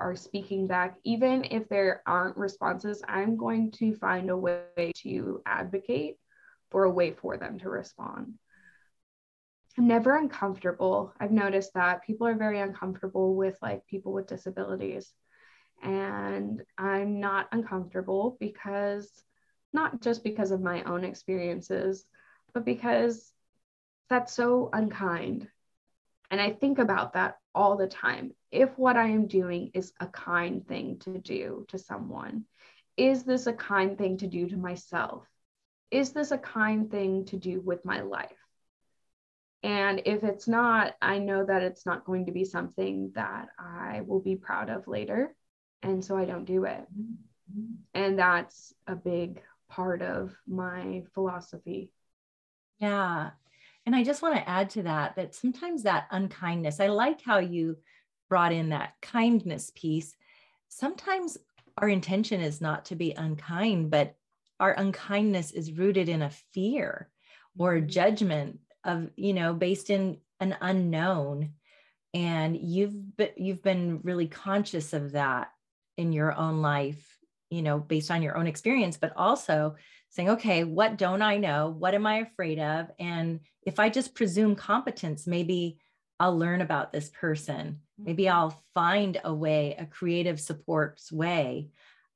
are 0.00 0.16
speaking 0.16 0.66
back. 0.66 0.96
Even 1.04 1.44
if 1.44 1.68
there 1.68 2.02
aren't 2.06 2.36
responses, 2.36 3.04
I'm 3.06 3.36
going 3.36 3.70
to 3.78 3.94
find 3.94 4.30
a 4.30 4.36
way 4.36 4.90
to 4.96 5.42
advocate 5.46 6.16
for 6.72 6.82
a 6.82 6.90
way 6.90 7.12
for 7.12 7.36
them 7.36 7.60
to 7.60 7.68
respond. 7.68 8.34
I'm 9.78 9.86
never 9.86 10.16
uncomfortable. 10.16 11.12
I've 11.20 11.30
noticed 11.30 11.72
that 11.74 12.02
people 12.02 12.26
are 12.26 12.34
very 12.34 12.58
uncomfortable 12.58 13.36
with 13.36 13.56
like 13.62 13.86
people 13.86 14.12
with 14.12 14.26
disabilities. 14.26 15.12
And 15.84 16.62
I'm 16.76 17.20
not 17.20 17.46
uncomfortable 17.52 18.36
because 18.40 19.08
not 19.72 20.00
just 20.00 20.24
because 20.24 20.50
of 20.50 20.60
my 20.60 20.82
own 20.82 21.04
experiences, 21.04 22.06
but 22.52 22.64
because 22.64 23.32
that's 24.10 24.32
so 24.32 24.68
unkind. 24.72 25.46
And 26.30 26.40
I 26.40 26.50
think 26.50 26.78
about 26.78 27.14
that 27.14 27.36
all 27.54 27.76
the 27.76 27.86
time. 27.86 28.32
If 28.50 28.76
what 28.78 28.96
I 28.96 29.08
am 29.08 29.26
doing 29.26 29.70
is 29.74 29.92
a 30.00 30.06
kind 30.06 30.66
thing 30.66 30.98
to 31.00 31.18
do 31.18 31.64
to 31.68 31.78
someone, 31.78 32.44
is 32.96 33.24
this 33.24 33.46
a 33.46 33.52
kind 33.52 33.96
thing 33.96 34.18
to 34.18 34.26
do 34.26 34.48
to 34.48 34.56
myself? 34.56 35.26
Is 35.90 36.12
this 36.12 36.30
a 36.30 36.38
kind 36.38 36.90
thing 36.90 37.26
to 37.26 37.36
do 37.36 37.60
with 37.60 37.84
my 37.84 38.00
life? 38.00 38.30
And 39.62 40.02
if 40.04 40.22
it's 40.22 40.46
not, 40.46 40.94
I 41.00 41.18
know 41.18 41.44
that 41.44 41.62
it's 41.62 41.86
not 41.86 42.04
going 42.04 42.26
to 42.26 42.32
be 42.32 42.44
something 42.44 43.12
that 43.14 43.48
I 43.58 44.02
will 44.02 44.20
be 44.20 44.36
proud 44.36 44.70
of 44.70 44.86
later. 44.86 45.34
And 45.82 46.04
so 46.04 46.16
I 46.16 46.24
don't 46.24 46.44
do 46.44 46.64
it. 46.64 46.86
And 47.94 48.18
that's 48.18 48.72
a 48.86 48.94
big 48.94 49.42
part 49.68 50.02
of 50.02 50.36
my 50.46 51.04
philosophy. 51.14 51.90
Yeah. 52.78 53.30
And 53.86 53.94
I 53.94 54.02
just 54.02 54.20
want 54.20 54.34
to 54.34 54.48
add 54.48 54.70
to 54.70 54.82
that 54.82 55.16
that 55.16 55.34
sometimes 55.34 55.84
that 55.84 56.08
unkindness, 56.10 56.80
I 56.80 56.88
like 56.88 57.22
how 57.22 57.38
you 57.38 57.76
brought 58.28 58.52
in 58.52 58.70
that 58.70 58.94
kindness 59.00 59.70
piece. 59.74 60.14
Sometimes 60.68 61.38
our 61.78 61.88
intention 61.88 62.40
is 62.40 62.60
not 62.60 62.86
to 62.86 62.96
be 62.96 63.12
unkind, 63.12 63.90
but 63.90 64.16
our 64.58 64.72
unkindness 64.72 65.52
is 65.52 65.72
rooted 65.72 66.08
in 66.08 66.22
a 66.22 66.30
fear 66.52 67.08
or 67.58 67.74
mm-hmm. 67.74 67.88
judgment 67.88 68.58
of 68.84 69.10
you 69.16 69.34
know 69.34 69.52
based 69.52 69.90
in 69.90 70.18
an 70.40 70.56
unknown 70.60 71.52
and 72.14 72.56
you've 72.56 73.16
been, 73.16 73.30
you've 73.36 73.62
been 73.62 74.00
really 74.02 74.26
conscious 74.26 74.92
of 74.92 75.12
that 75.12 75.50
in 75.96 76.12
your 76.12 76.34
own 76.34 76.62
life 76.62 77.18
you 77.50 77.62
know 77.62 77.78
based 77.78 78.10
on 78.10 78.22
your 78.22 78.36
own 78.36 78.46
experience 78.46 78.96
but 78.96 79.12
also 79.16 79.74
saying 80.10 80.30
okay 80.30 80.64
what 80.64 80.96
don't 80.96 81.22
i 81.22 81.36
know 81.36 81.74
what 81.78 81.94
am 81.94 82.06
i 82.06 82.18
afraid 82.18 82.58
of 82.58 82.86
and 82.98 83.40
if 83.62 83.78
i 83.78 83.88
just 83.88 84.14
presume 84.14 84.54
competence 84.54 85.26
maybe 85.26 85.78
i'll 86.20 86.36
learn 86.36 86.60
about 86.60 86.92
this 86.92 87.08
person 87.10 87.80
maybe 87.98 88.24
mm-hmm. 88.24 88.36
i'll 88.36 88.64
find 88.74 89.20
a 89.24 89.34
way 89.34 89.76
a 89.78 89.86
creative 89.86 90.40
supports 90.40 91.12
way 91.12 91.68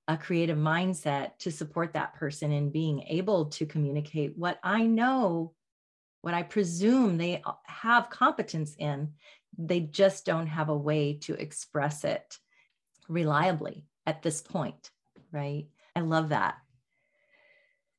a 0.08 0.16
creative 0.16 0.58
mindset 0.58 1.38
to 1.38 1.52
support 1.52 1.92
that 1.92 2.14
person 2.14 2.50
in 2.50 2.70
being 2.70 3.02
able 3.02 3.46
to 3.46 3.66
communicate 3.66 4.36
what 4.36 4.58
i 4.62 4.84
know 4.84 5.52
what 6.22 6.34
I 6.34 6.42
presume 6.42 7.16
they 7.16 7.42
have 7.64 8.10
competence 8.10 8.74
in, 8.78 9.12
they 9.56 9.80
just 9.80 10.26
don't 10.26 10.46
have 10.46 10.68
a 10.68 10.76
way 10.76 11.18
to 11.22 11.34
express 11.34 12.04
it 12.04 12.36
reliably 13.08 13.86
at 14.06 14.22
this 14.22 14.40
point, 14.40 14.90
right? 15.32 15.66
I 15.96 16.00
love 16.00 16.30
that. 16.30 16.56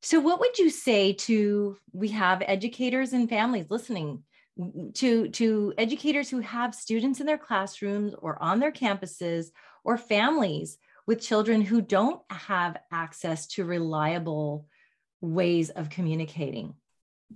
So, 0.02 0.20
what 0.20 0.40
would 0.40 0.58
you 0.58 0.70
say 0.70 1.12
to 1.14 1.76
we 1.92 2.08
have 2.08 2.42
educators 2.44 3.12
and 3.12 3.28
families 3.28 3.70
listening 3.70 4.24
to 4.94 5.28
to 5.28 5.74
educators 5.78 6.28
who 6.28 6.40
have 6.40 6.74
students 6.74 7.20
in 7.20 7.26
their 7.26 7.38
classrooms 7.38 8.14
or 8.14 8.40
on 8.42 8.60
their 8.60 8.72
campuses 8.72 9.46
or 9.84 9.96
families 9.96 10.78
with 11.06 11.20
children 11.20 11.62
who 11.62 11.80
don't 11.80 12.20
have 12.30 12.76
access 12.92 13.46
to 13.46 13.64
reliable 13.64 14.66
ways 15.20 15.70
of 15.70 15.88
communicating? 15.88 16.74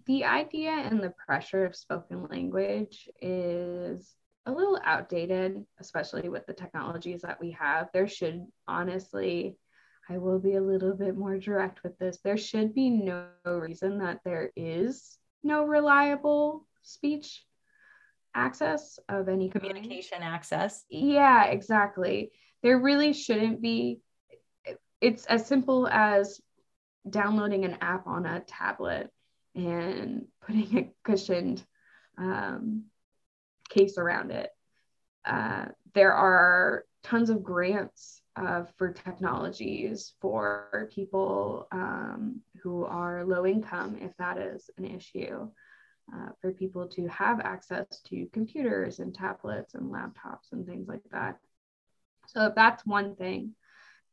the 0.04 0.24
idea 0.24 0.70
and 0.70 1.00
the 1.00 1.14
pressure 1.26 1.64
of 1.64 1.74
spoken 1.74 2.26
language 2.28 3.08
is 3.20 4.14
a 4.44 4.52
little 4.52 4.78
outdated, 4.84 5.64
especially 5.80 6.28
with 6.28 6.46
the 6.46 6.52
technologies 6.52 7.22
that 7.22 7.40
we 7.40 7.52
have. 7.52 7.88
There 7.92 8.06
should 8.06 8.44
honestly, 8.68 9.56
I 10.08 10.18
will 10.18 10.38
be 10.38 10.54
a 10.54 10.62
little 10.62 10.94
bit 10.94 11.16
more 11.16 11.36
direct 11.38 11.82
with 11.82 11.98
this. 11.98 12.18
There 12.22 12.36
should 12.36 12.74
be 12.74 12.90
no 12.90 13.26
reason 13.44 13.98
that 13.98 14.20
there 14.24 14.52
is 14.54 15.18
no 15.42 15.64
reliable 15.64 16.66
speech 16.82 17.44
access 18.34 19.00
of 19.08 19.28
any 19.28 19.48
communication 19.48 20.20
kind. 20.20 20.34
access. 20.34 20.84
Yeah, 20.88 21.46
exactly. 21.46 22.30
There 22.62 22.78
really 22.78 23.12
shouldn't 23.12 23.60
be. 23.60 24.00
It's 25.00 25.26
as 25.26 25.46
simple 25.46 25.88
as 25.88 26.40
downloading 27.08 27.64
an 27.64 27.78
app 27.80 28.06
on 28.06 28.26
a 28.26 28.40
tablet 28.40 29.10
and 29.54 30.26
putting 30.42 30.78
a 30.78 30.92
cushioned 31.04 31.64
um, 32.16 32.84
case 33.68 33.98
around 33.98 34.30
it. 34.30 34.50
Uh, 35.24 35.66
there 35.94 36.12
are 36.12 36.84
tons 37.02 37.30
of 37.30 37.42
grants 37.42 38.20
uh, 38.36 38.64
for 38.76 38.92
technologies 38.92 40.12
for 40.20 40.88
people 40.94 41.66
um, 41.72 42.40
who 42.62 42.84
are 42.84 43.24
low 43.24 43.46
income, 43.46 43.96
if 44.00 44.16
that 44.18 44.38
is 44.38 44.70
an 44.78 44.84
issue, 44.84 45.48
uh, 46.14 46.28
for 46.40 46.52
people 46.52 46.86
to 46.86 47.06
have 47.08 47.40
access 47.40 47.86
to 48.04 48.28
computers 48.32 48.98
and 48.98 49.14
tablets 49.14 49.74
and 49.74 49.90
laptops 49.92 50.52
and 50.52 50.66
things 50.66 50.86
like 50.86 51.02
that. 51.10 51.38
So, 52.28 52.52
that's 52.54 52.84
one 52.84 53.16
thing, 53.16 53.54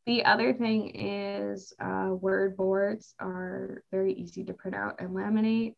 the 0.06 0.26
other 0.26 0.54
thing 0.54 0.96
is 0.96 1.74
uh, 1.80 2.10
word 2.12 2.58
boards 2.58 3.16
are 3.20 3.84
very 3.92 4.14
easy 4.14 4.44
to 4.46 4.54
print 4.54 4.76
out 4.76 5.00
and 5.00 5.12
laminate. 5.12 5.76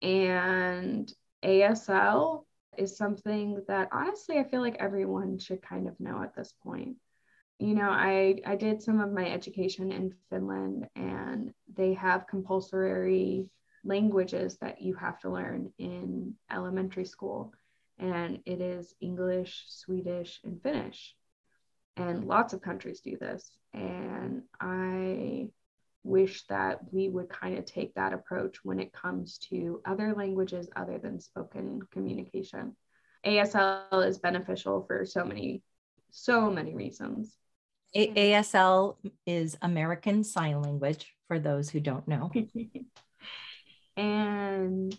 And 0.00 1.12
ASL 1.44 2.44
is 2.78 2.96
something 2.96 3.62
that 3.68 3.88
honestly 3.92 4.38
I 4.38 4.44
feel 4.44 4.60
like 4.60 4.76
everyone 4.78 5.38
should 5.38 5.62
kind 5.62 5.86
of 5.86 5.98
know 6.00 6.22
at 6.22 6.34
this 6.34 6.54
point. 6.62 6.96
You 7.58 7.74
know, 7.74 7.90
I, 7.90 8.40
I 8.46 8.56
did 8.56 8.82
some 8.82 9.00
of 9.00 9.12
my 9.12 9.30
education 9.30 9.92
in 9.92 10.14
Finland 10.30 10.88
and 10.96 11.52
they 11.74 11.94
have 11.94 12.26
compulsory 12.26 13.48
languages 13.84 14.58
that 14.58 14.82
you 14.82 14.94
have 14.94 15.18
to 15.20 15.30
learn 15.30 15.72
in 15.78 16.34
elementary 16.50 17.04
school. 17.04 17.54
And 17.98 18.40
it 18.46 18.60
is 18.60 18.94
English, 19.00 19.64
Swedish, 19.68 20.40
and 20.44 20.62
Finnish 20.62 21.16
And 21.96 22.24
lots 22.26 22.52
of 22.54 22.62
countries 22.62 23.00
do 23.00 23.16
this. 23.18 23.50
And 23.74 24.42
I 24.60 25.50
wish 26.04 26.46
that 26.48 26.92
we 26.92 27.08
would 27.08 27.28
kind 27.28 27.58
of 27.58 27.64
take 27.66 27.94
that 27.94 28.12
approach 28.12 28.64
when 28.64 28.80
it 28.80 28.92
comes 28.92 29.38
to 29.50 29.80
other 29.86 30.14
languages 30.14 30.68
other 30.76 30.98
than 30.98 31.20
spoken 31.20 31.82
communication. 31.92 32.76
ASL 33.24 34.06
is 34.06 34.18
beneficial 34.18 34.84
for 34.86 35.04
so 35.04 35.24
many, 35.24 35.62
so 36.10 36.50
many 36.50 36.74
reasons. 36.74 37.36
A- 37.96 38.08
mm-hmm. 38.08 38.18
ASL 38.18 38.96
is 39.26 39.56
American 39.62 40.22
Sign 40.22 40.60
Language 40.60 41.14
for 41.28 41.38
those 41.38 41.70
who 41.70 41.80
don't 41.80 42.06
know. 42.06 42.30
and 43.96 44.98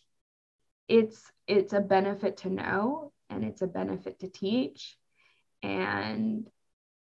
it's 0.88 1.32
it's 1.46 1.74
a 1.74 1.80
benefit 1.80 2.38
to 2.38 2.50
know 2.50 3.12
and 3.30 3.44
it's 3.44 3.62
a 3.62 3.68
benefit 3.68 4.20
to 4.20 4.30
teach 4.30 4.98
and 5.62 6.48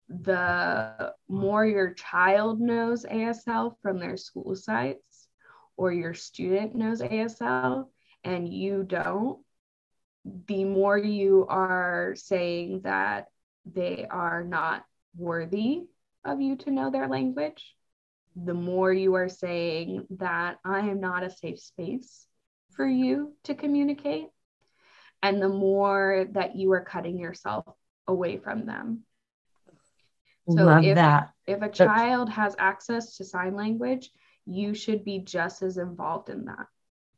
the 0.08 1.14
more 1.28 1.64
your 1.64 1.94
child 1.94 2.60
knows 2.60 3.04
ASL 3.04 3.76
from 3.80 3.98
their 3.98 4.16
school 4.16 4.56
sites 4.56 5.28
or 5.76 5.92
your 5.92 6.14
student 6.14 6.74
knows 6.74 7.00
ASL 7.00 7.86
and 8.22 8.52
you 8.52 8.82
don't, 8.82 9.38
the 10.46 10.64
more 10.64 10.98
you 10.98 11.46
are 11.48 12.14
saying 12.16 12.80
that 12.82 13.28
they 13.64 14.06
are 14.10 14.42
not 14.44 14.84
worthy 15.16 15.84
of 16.24 16.40
you 16.40 16.56
to 16.56 16.70
know 16.70 16.90
their 16.90 17.08
language, 17.08 17.74
the 18.36 18.54
more 18.54 18.92
you 18.92 19.14
are 19.14 19.28
saying 19.28 20.06
that 20.10 20.58
I 20.64 20.80
am 20.80 21.00
not 21.00 21.22
a 21.22 21.30
safe 21.30 21.60
space 21.60 22.26
for 22.70 22.86
you 22.86 23.34
to 23.44 23.54
communicate, 23.54 24.28
and 25.22 25.40
the 25.40 25.48
more 25.48 26.26
that 26.32 26.56
you 26.56 26.72
are 26.72 26.84
cutting 26.84 27.18
yourself 27.18 27.64
away 28.06 28.38
from 28.38 28.66
them. 28.66 29.04
So 30.48 30.64
Love 30.64 30.84
if, 30.84 30.96
that. 30.96 31.30
If 31.46 31.62
a 31.62 31.68
child 31.68 32.28
has 32.28 32.54
access 32.58 33.16
to 33.16 33.24
sign 33.24 33.54
language, 33.54 34.10
you 34.46 34.74
should 34.74 35.04
be 35.04 35.20
just 35.20 35.62
as 35.62 35.78
involved 35.78 36.28
in 36.28 36.44
that. 36.46 36.66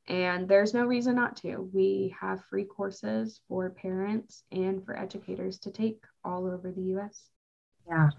And 0.09 0.49
there's 0.49 0.75
no 0.75 0.85
reason 0.85 1.17
not 1.17 1.37
to. 1.39 1.69
We 1.73 2.15
have 2.21 2.45
free 2.45 2.65
courses 2.65 3.41
for 3.49 3.69
parents 3.71 4.45
and 4.53 4.85
for 4.85 4.97
educators 4.97 5.59
to 5.61 5.73
take 5.73 6.05
all 6.25 6.47
over 6.47 6.71
the 6.71 6.95
US. 6.97 7.21
Yeah. 7.89 8.11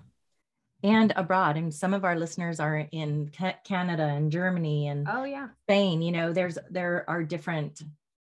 And 0.83 1.11
abroad. 1.15 1.57
And 1.57 1.73
some 1.73 1.93
of 1.93 2.05
our 2.05 2.17
listeners 2.17 2.59
are 2.59 2.87
in 2.91 3.31
Canada 3.63 4.03
and 4.03 4.31
Germany 4.31 4.87
and 4.87 5.07
oh 5.09 5.23
yeah. 5.23 5.47
Spain. 5.63 6.01
You 6.01 6.11
know, 6.11 6.33
there's 6.33 6.57
there 6.69 7.03
are 7.09 7.23
different 7.23 7.81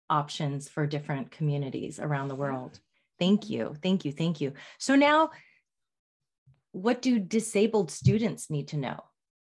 options 0.10 0.70
for 0.70 0.86
different 0.86 1.32
communities 1.32 2.00
around 2.00 2.28
the 2.28 2.36
world. 2.36 2.80
Thank 3.20 3.50
you. 3.50 3.76
Thank 3.82 4.06
you. 4.06 4.12
Thank 4.12 4.42
you. 4.42 4.54
So 4.78 4.96
now 4.96 5.32
what 6.74 7.02
do 7.02 7.20
disabled 7.20 7.92
students 7.92 8.50
need 8.50 8.70
to 8.70 8.78
know? 8.78 9.00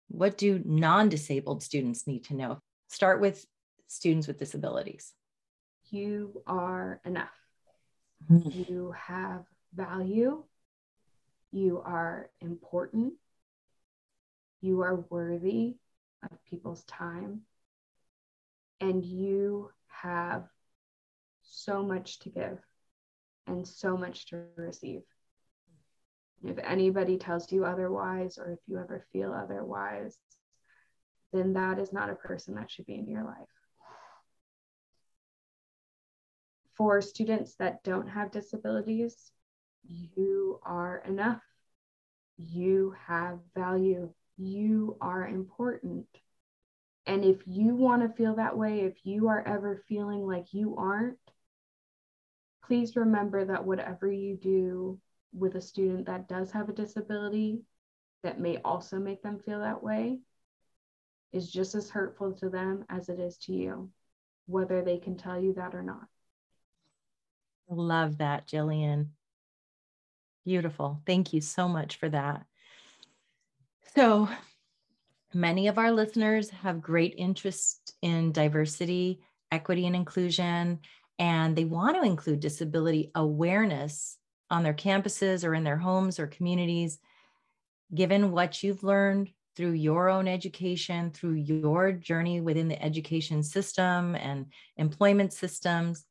What 0.09 0.37
do 0.37 0.61
non 0.65 1.09
disabled 1.09 1.63
students 1.63 2.07
need 2.07 2.25
to 2.25 2.35
know? 2.35 2.61
Start 2.89 3.21
with 3.21 3.45
students 3.87 4.27
with 4.27 4.39
disabilities. 4.39 5.13
You 5.91 6.43
are 6.47 7.01
enough. 7.05 7.31
Mm-hmm. 8.31 8.73
You 8.73 8.95
have 8.99 9.45
value. 9.75 10.43
You 11.53 11.83
are 11.85 12.31
important. 12.41 13.15
You 14.61 14.83
are 14.83 15.05
worthy 15.11 15.77
of 16.23 16.45
people's 16.45 16.85
time. 16.85 17.43
And 18.81 19.05
you 19.05 19.71
have 19.89 20.45
so 21.43 21.83
much 21.83 22.21
to 22.21 22.31
give 22.31 22.59
and 23.47 23.67
so 23.67 23.97
much 23.97 24.27
to 24.27 24.45
receive. 24.57 25.03
If 26.43 26.59
anybody 26.59 27.19
tells 27.19 27.53
you 27.53 27.65
otherwise, 27.65 28.39
or 28.39 28.53
if 28.53 28.59
you 28.67 28.79
ever 28.79 29.05
feel 29.13 29.33
otherwise, 29.33 30.17
then 31.33 31.53
that 31.55 31.79
is 31.79 31.93
not 31.93 32.11
a 32.11 32.15
person 32.15 32.55
that 32.55 32.71
should 32.71 32.87
be 32.87 32.95
in 32.95 33.09
your 33.09 33.25
life. 33.25 33.37
For 36.77 37.03
students 37.03 37.57
that 37.57 37.83
don't 37.83 38.09
have 38.09 38.31
disabilities, 38.31 39.33
you 39.85 40.61
are 40.63 41.03
enough. 41.07 41.43
You 42.37 42.95
have 43.07 43.39
value. 43.55 44.13
You 44.37 44.97
are 45.01 45.27
important. 45.27 46.07
And 47.07 47.25
if 47.25 47.43
you 47.47 47.75
want 47.75 48.03
to 48.03 48.17
feel 48.17 48.37
that 48.37 48.57
way, 48.57 48.81
if 48.81 48.95
you 49.05 49.29
are 49.29 49.47
ever 49.47 49.83
feeling 49.89 50.27
like 50.27 50.53
you 50.53 50.77
aren't, 50.77 51.19
please 52.65 52.97
remember 52.97 53.45
that 53.47 53.65
whatever 53.65 54.11
you 54.11 54.37
do 54.37 54.99
with 55.33 55.55
a 55.57 55.61
student 55.61 56.07
that 56.07 56.29
does 56.29 56.51
have 56.53 56.69
a 56.69 56.73
disability 56.73 57.63
that 58.23 58.41
may 58.41 58.59
also 58.59 58.99
make 58.99 59.23
them 59.23 59.39
feel 59.39 59.61
that 59.61 59.83
way 59.83 60.21
is 61.33 61.51
just 61.51 61.75
as 61.75 61.91
hurtful 61.91 62.33
to 62.33 62.49
them 62.49 62.85
as 62.89 63.09
it 63.09 63.19
is 63.19 63.39
to 63.39 63.53
you, 63.53 63.91
whether 64.47 64.83
they 64.83 64.99
can 64.99 65.17
tell 65.17 65.41
you 65.41 65.55
that 65.55 65.75
or 65.75 65.83
not. 65.83 66.07
Love 67.69 68.19
that, 68.19 68.49
Jillian. 68.49 69.09
Beautiful. 70.45 71.03
Thank 71.07 71.33
you 71.33 71.41
so 71.41 71.69
much 71.69 71.97
for 71.97 72.09
that. 72.09 72.45
So, 73.95 74.29
many 75.35 75.69
of 75.69 75.79
our 75.79 75.93
listeners 75.93 76.51
have 76.51 76.81
great 76.81 77.15
interest 77.17 77.95
in 78.03 78.33
diversity, 78.33 79.21
equity, 79.53 79.87
and 79.87 79.95
inclusion, 79.95 80.81
and 81.19 81.55
they 81.55 81.65
want 81.65 81.97
to 81.97 82.03
include 82.03 82.41
disability 82.41 83.11
awareness 83.15 84.17
on 84.51 84.63
their 84.63 84.75
campuses 84.75 85.45
or 85.45 85.55
in 85.55 85.65
their 85.65 85.77
homes 85.77 86.19
or 86.19 86.27
communities, 86.27 86.99
given 87.95 88.33
what 88.33 88.63
you've 88.63 88.83
learned 88.83 89.31
through 89.57 89.73
your 89.73 90.09
own 90.09 90.27
education, 90.27 91.11
through 91.11 91.35
your 91.35 91.93
journey 91.93 92.41
within 92.41 92.69
the 92.69 92.83
education 92.83 93.43
system 93.43 94.15
and 94.15 94.47
employment 94.77 95.33
systems, 95.33 96.05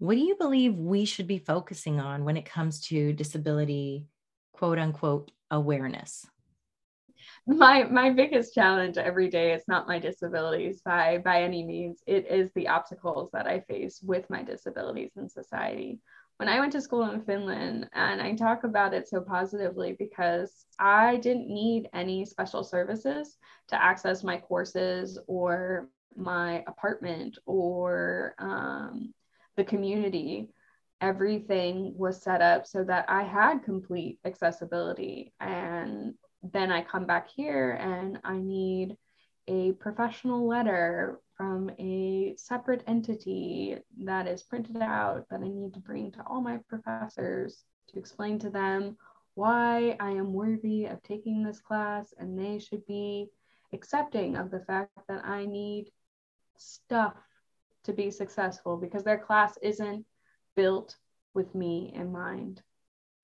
what 0.00 0.14
do 0.14 0.20
you 0.20 0.34
believe 0.34 0.74
we 0.74 1.04
should 1.04 1.26
be 1.26 1.38
focusing 1.38 2.00
on 2.00 2.24
when 2.24 2.36
it 2.36 2.46
comes 2.46 2.80
to 2.88 3.12
disability, 3.12 4.06
quote 4.52 4.78
unquote, 4.78 5.30
awareness? 5.50 6.26
my 7.46 7.84
my 7.84 8.10
biggest 8.10 8.54
challenge 8.54 8.96
every 8.96 9.28
day 9.28 9.52
is 9.52 9.62
not 9.66 9.88
my 9.88 9.98
disabilities 9.98 10.80
by 10.82 11.18
by 11.18 11.42
any 11.42 11.64
means 11.64 12.02
it 12.06 12.26
is 12.26 12.50
the 12.54 12.68
obstacles 12.68 13.30
that 13.32 13.46
i 13.46 13.60
face 13.60 14.00
with 14.02 14.28
my 14.28 14.42
disabilities 14.42 15.12
in 15.16 15.28
society 15.28 15.98
when 16.40 16.48
I 16.48 16.58
went 16.58 16.72
to 16.72 16.80
school 16.80 17.10
in 17.10 17.20
Finland, 17.20 17.90
and 17.92 18.22
I 18.22 18.32
talk 18.32 18.64
about 18.64 18.94
it 18.94 19.06
so 19.06 19.20
positively 19.20 19.94
because 19.98 20.64
I 20.78 21.16
didn't 21.16 21.48
need 21.48 21.90
any 21.92 22.24
special 22.24 22.64
services 22.64 23.36
to 23.68 23.84
access 23.84 24.24
my 24.24 24.38
courses 24.38 25.18
or 25.26 25.90
my 26.16 26.64
apartment 26.66 27.36
or 27.44 28.34
um, 28.38 29.12
the 29.60 29.64
community. 29.64 30.48
Everything 31.02 31.92
was 31.96 32.22
set 32.22 32.40
up 32.40 32.66
so 32.66 32.82
that 32.84 33.04
I 33.08 33.22
had 33.22 33.62
complete 33.62 34.18
accessibility. 34.24 35.34
And 35.38 36.14
then 36.42 36.72
I 36.72 36.82
come 36.82 37.04
back 37.04 37.28
here 37.28 37.72
and 37.72 38.18
I 38.24 38.38
need 38.38 38.96
a 39.48 39.72
professional 39.72 40.46
letter 40.48 41.20
from 41.36 41.70
a 41.78 42.34
separate 42.36 42.84
entity 42.86 43.76
that 44.04 44.26
is 44.26 44.42
printed 44.42 44.78
out 44.78 45.26
that 45.30 45.40
I 45.40 45.48
need 45.48 45.74
to 45.74 45.80
bring 45.80 46.10
to 46.12 46.22
all 46.26 46.40
my 46.40 46.58
professors 46.68 47.64
to 47.88 47.98
explain 47.98 48.38
to 48.38 48.50
them 48.50 48.96
why 49.34 49.96
I 50.00 50.10
am 50.10 50.32
worthy 50.32 50.86
of 50.86 51.02
taking 51.02 51.42
this 51.42 51.60
class 51.60 52.14
and 52.16 52.38
they 52.38 52.58
should 52.58 52.86
be 52.86 53.28
accepting 53.74 54.36
of 54.36 54.50
the 54.50 54.60
fact 54.60 54.92
that 55.08 55.24
I 55.24 55.44
need 55.44 55.90
stuff 56.56 57.14
to 57.84 57.92
be 57.92 58.10
successful 58.10 58.76
because 58.76 59.04
their 59.04 59.18
class 59.18 59.58
isn't 59.62 60.04
built 60.56 60.96
with 61.34 61.54
me 61.54 61.92
in 61.94 62.12
mind. 62.12 62.62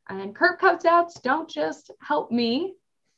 And 0.09 0.35
curb 0.35 0.61
cutouts 0.61 1.21
don't 1.23 1.49
just 1.49 1.91
help 2.01 2.31
me. 2.31 2.75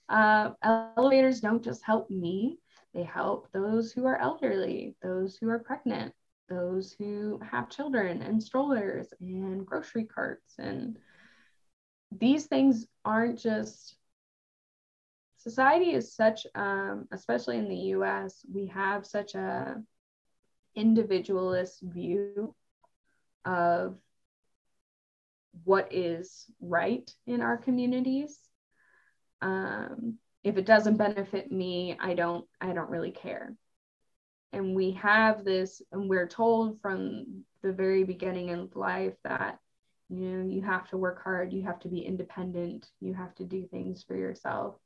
Uh, 0.08 0.50
elevators 0.62 1.40
don't 1.40 1.62
just 1.62 1.84
help 1.84 2.10
me. 2.10 2.58
They 2.94 3.02
help 3.02 3.48
those 3.52 3.92
who 3.92 4.06
are 4.06 4.16
elderly, 4.16 4.96
those 5.02 5.36
who 5.36 5.50
are 5.50 5.58
pregnant, 5.58 6.14
those 6.48 6.94
who 6.98 7.38
have 7.50 7.68
children 7.68 8.22
and 8.22 8.42
strollers 8.42 9.12
and 9.20 9.66
grocery 9.66 10.04
carts. 10.04 10.54
And 10.58 10.98
these 12.10 12.46
things 12.46 12.86
aren't 13.04 13.38
just 13.38 13.94
society 15.36 15.92
is 15.92 16.14
such 16.14 16.46
um, 16.54 17.06
especially 17.12 17.58
in 17.58 17.68
the 17.68 17.76
us 17.76 18.44
we 18.52 18.66
have 18.66 19.06
such 19.06 19.34
a 19.34 19.76
individualist 20.78 21.82
view 21.82 22.54
of 23.44 23.96
what 25.64 25.88
is 25.92 26.46
right 26.60 27.10
in 27.26 27.40
our 27.42 27.56
communities 27.58 28.38
um, 29.42 30.18
if 30.44 30.56
it 30.56 30.66
doesn't 30.66 30.96
benefit 30.96 31.50
me 31.52 31.96
i 32.00 32.14
don't 32.14 32.46
i 32.60 32.72
don't 32.72 32.90
really 32.90 33.10
care 33.12 33.54
and 34.52 34.74
we 34.74 34.92
have 34.92 35.44
this 35.44 35.82
and 35.92 36.08
we're 36.08 36.28
told 36.28 36.80
from 36.80 37.44
the 37.62 37.72
very 37.72 38.04
beginning 38.04 38.50
of 38.50 38.76
life 38.76 39.16
that 39.24 39.58
You 40.10 40.20
know, 40.20 40.48
you 40.54 40.62
have 40.62 40.88
to 40.90 40.96
work 40.96 41.22
hard, 41.22 41.52
you 41.52 41.64
have 41.64 41.80
to 41.80 41.88
be 41.88 42.00
independent, 42.00 42.88
you 43.00 43.14
have 43.14 43.34
to 43.36 43.44
do 43.44 43.66
things 43.66 44.04
for 44.04 44.16
yourself. 44.16 44.76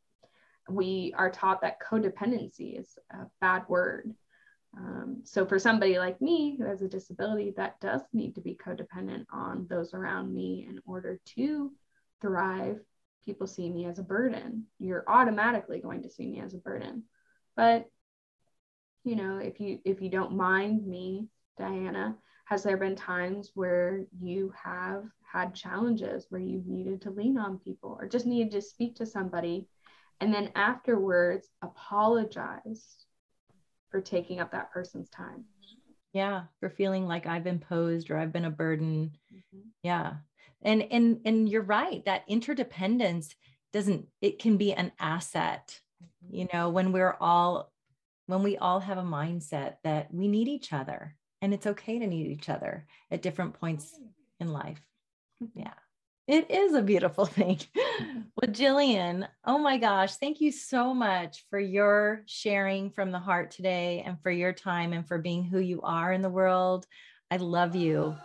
We 0.68 1.14
are 1.16 1.30
taught 1.30 1.60
that 1.62 1.80
codependency 1.80 2.78
is 2.80 2.98
a 3.10 3.26
bad 3.40 3.68
word. 3.68 4.14
Um, 4.76 5.20
so, 5.24 5.44
for 5.44 5.58
somebody 5.58 5.98
like 5.98 6.20
me 6.20 6.56
who 6.56 6.64
has 6.64 6.82
a 6.82 6.88
disability, 6.88 7.52
that 7.56 7.80
does 7.80 8.00
need 8.12 8.34
to 8.36 8.40
be 8.40 8.56
codependent 8.56 9.26
on 9.30 9.66
those 9.68 9.92
around 9.92 10.32
me 10.32 10.66
in 10.68 10.80
order 10.86 11.20
to 11.36 11.72
thrive. 12.20 12.80
People 13.24 13.46
see 13.46 13.68
me 13.68 13.86
as 13.86 13.98
a 13.98 14.02
burden. 14.02 14.64
You're 14.78 15.04
automatically 15.06 15.80
going 15.80 16.02
to 16.02 16.10
see 16.10 16.26
me 16.26 16.40
as 16.40 16.54
a 16.54 16.58
burden. 16.58 17.04
But 17.54 17.86
you 19.04 19.16
know, 19.16 19.38
if 19.38 19.60
you 19.60 19.78
if 19.84 20.00
you 20.00 20.08
don't 20.08 20.36
mind 20.36 20.86
me, 20.86 21.28
Diana, 21.58 22.16
has 22.46 22.62
there 22.62 22.76
been 22.76 22.96
times 22.96 23.50
where 23.54 24.04
you 24.20 24.52
have 24.62 25.04
had 25.32 25.54
challenges 25.54 26.26
where 26.28 26.40
you've 26.40 26.66
needed 26.66 27.02
to 27.02 27.10
lean 27.10 27.38
on 27.38 27.58
people 27.58 27.96
or 28.00 28.08
just 28.08 28.26
needed 28.26 28.52
to 28.52 28.60
speak 28.60 28.96
to 28.96 29.06
somebody 29.06 29.66
and 30.20 30.32
then 30.32 30.50
afterwards 30.54 31.48
apologize 31.62 33.06
for 33.92 34.00
taking 34.00 34.40
up 34.40 34.50
that 34.50 34.72
person's 34.72 35.08
time? 35.10 35.44
Yeah, 36.12 36.44
for 36.58 36.68
feeling 36.68 37.06
like 37.06 37.26
I've 37.26 37.46
imposed 37.46 38.10
or 38.10 38.18
I've 38.18 38.32
been 38.32 38.44
a 38.44 38.50
burden. 38.50 39.12
Mm-hmm. 39.32 39.68
Yeah. 39.84 40.14
And 40.62 40.82
and 40.90 41.20
and 41.24 41.48
you're 41.48 41.62
right, 41.62 42.04
that 42.06 42.24
interdependence 42.26 43.34
doesn't 43.72 44.06
it 44.20 44.40
can 44.40 44.56
be 44.56 44.72
an 44.72 44.90
asset. 44.98 45.78
Mm-hmm. 46.02 46.36
You 46.36 46.48
know, 46.52 46.70
when 46.70 46.90
we're 46.92 47.16
all 47.20 47.72
when 48.26 48.42
we 48.42 48.56
all 48.56 48.80
have 48.80 48.98
a 48.98 49.02
mindset 49.02 49.76
that 49.84 50.12
we 50.12 50.26
need 50.26 50.48
each 50.48 50.72
other 50.72 51.16
and 51.40 51.52
it's 51.52 51.66
okay 51.66 51.98
to 51.98 52.06
need 52.06 52.26
each 52.26 52.48
other 52.48 52.86
at 53.10 53.22
different 53.22 53.54
points 53.54 53.98
in 54.40 54.52
life. 54.52 54.80
Yeah. 55.54 55.74
It 56.32 56.50
is 56.50 56.72
a 56.72 56.80
beautiful 56.80 57.26
thing. 57.38 57.58
Mm. 57.76 58.24
well, 58.34 58.50
Jillian, 58.50 59.28
oh 59.44 59.58
my 59.58 59.76
gosh, 59.76 60.14
thank 60.14 60.40
you 60.40 60.50
so 60.50 60.94
much 60.94 61.44
for 61.50 61.60
your 61.60 62.22
sharing 62.24 62.90
from 62.90 63.12
the 63.12 63.18
heart 63.18 63.50
today 63.50 64.02
and 64.06 64.16
for 64.22 64.30
your 64.30 64.54
time 64.54 64.94
and 64.94 65.06
for 65.06 65.18
being 65.18 65.44
who 65.44 65.58
you 65.58 65.82
are 65.82 66.10
in 66.10 66.22
the 66.22 66.30
world. 66.30 66.86
I 67.30 67.36
love 67.36 67.76
you. 67.76 68.16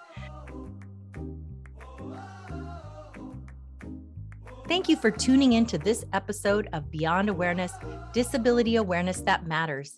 Thank 4.69 4.87
you 4.87 4.95
for 4.95 5.11
tuning 5.11 5.51
in 5.53 5.65
to 5.65 5.77
this 5.77 6.05
episode 6.13 6.69
of 6.71 6.89
Beyond 6.89 7.27
Awareness 7.27 7.73
Disability 8.13 8.77
Awareness 8.77 9.19
That 9.19 9.47
Matters. 9.47 9.97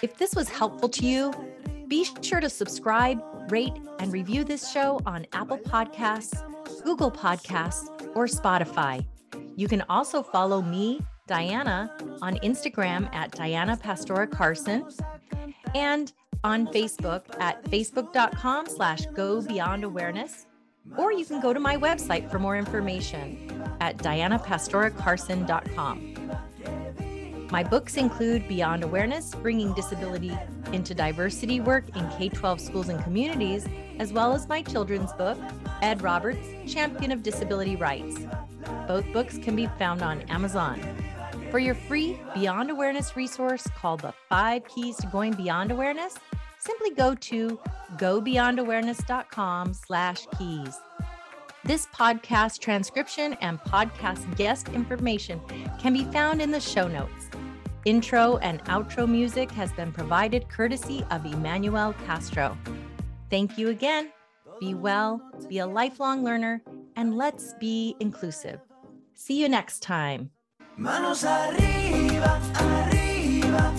If 0.00 0.16
this 0.16 0.36
was 0.36 0.48
helpful 0.48 0.88
to 0.90 1.04
you, 1.04 1.32
be 1.88 2.06
sure 2.22 2.38
to 2.38 2.50
subscribe, 2.50 3.20
rate, 3.50 3.72
and 3.98 4.12
review 4.12 4.44
this 4.44 4.70
show 4.70 5.00
on 5.06 5.26
Apple 5.32 5.58
Podcasts, 5.58 6.44
Google 6.84 7.10
Podcasts, 7.10 7.88
or 8.14 8.26
Spotify. 8.26 9.04
You 9.56 9.68
can 9.68 9.82
also 9.88 10.22
follow 10.22 10.60
me, 10.62 11.00
Diana, 11.26 11.90
on 12.22 12.36
Instagram 12.36 13.12
at 13.14 13.32
Diana 13.32 13.76
Pastora 13.76 14.30
Carson 14.30 14.86
and 15.74 16.12
on 16.44 16.68
Facebook 16.68 17.24
at 17.40 17.64
facebook.com 17.64 18.66
slash 18.66 19.06
go 19.14 19.42
beyond 19.42 19.82
awareness. 19.84 20.46
Or 20.96 21.12
you 21.12 21.24
can 21.24 21.40
go 21.40 21.52
to 21.52 21.60
my 21.60 21.76
website 21.76 22.28
for 22.30 22.38
more 22.38 22.56
information 22.56 23.62
at 23.80 23.98
dianapastoracarson.com. 23.98 26.17
My 27.50 27.64
books 27.64 27.96
include 27.96 28.46
Beyond 28.46 28.84
Awareness, 28.84 29.34
bringing 29.34 29.72
disability 29.72 30.36
into 30.72 30.94
diversity 30.94 31.60
work 31.60 31.96
in 31.96 32.06
K 32.10 32.28
12 32.28 32.60
schools 32.60 32.90
and 32.90 33.02
communities, 33.02 33.66
as 33.98 34.12
well 34.12 34.34
as 34.34 34.46
my 34.48 34.60
children's 34.60 35.14
book, 35.14 35.38
Ed 35.80 36.02
Roberts, 36.02 36.46
Champion 36.66 37.10
of 37.10 37.22
Disability 37.22 37.74
Rights. 37.74 38.26
Both 38.86 39.10
books 39.14 39.38
can 39.38 39.56
be 39.56 39.66
found 39.78 40.02
on 40.02 40.20
Amazon. 40.22 40.78
For 41.50 41.58
your 41.58 41.74
free 41.74 42.20
Beyond 42.34 42.68
Awareness 42.70 43.16
resource 43.16 43.66
called 43.74 44.00
The 44.00 44.12
Five 44.28 44.68
Keys 44.68 44.96
to 44.98 45.06
Going 45.06 45.32
Beyond 45.32 45.70
Awareness, 45.70 46.16
simply 46.58 46.90
go 46.90 47.14
to 47.14 47.58
gobeyondawareness.com 47.96 49.72
slash 49.72 50.26
keys. 50.38 50.78
This 51.64 51.86
podcast 51.94 52.60
transcription 52.60 53.34
and 53.40 53.58
podcast 53.60 54.36
guest 54.36 54.68
information 54.68 55.40
can 55.78 55.94
be 55.94 56.04
found 56.04 56.42
in 56.42 56.50
the 56.50 56.60
show 56.60 56.88
notes. 56.88 57.30
Intro 57.84 58.38
and 58.38 58.62
outro 58.64 59.08
music 59.08 59.50
has 59.52 59.72
been 59.72 59.92
provided 59.92 60.48
courtesy 60.48 61.04
of 61.10 61.24
Emmanuel 61.24 61.94
Castro. 62.06 62.58
Thank 63.30 63.56
you 63.56 63.68
again. 63.68 64.10
Be 64.60 64.74
well, 64.74 65.22
be 65.48 65.58
a 65.58 65.66
lifelong 65.66 66.24
learner, 66.24 66.62
and 66.96 67.16
let's 67.16 67.54
be 67.60 67.94
inclusive. 68.00 68.60
See 69.14 69.40
you 69.40 69.48
next 69.48 69.80
time. 69.80 70.30
Manos 70.76 71.24
arriba, 71.24 72.40
arriba, 72.60 73.72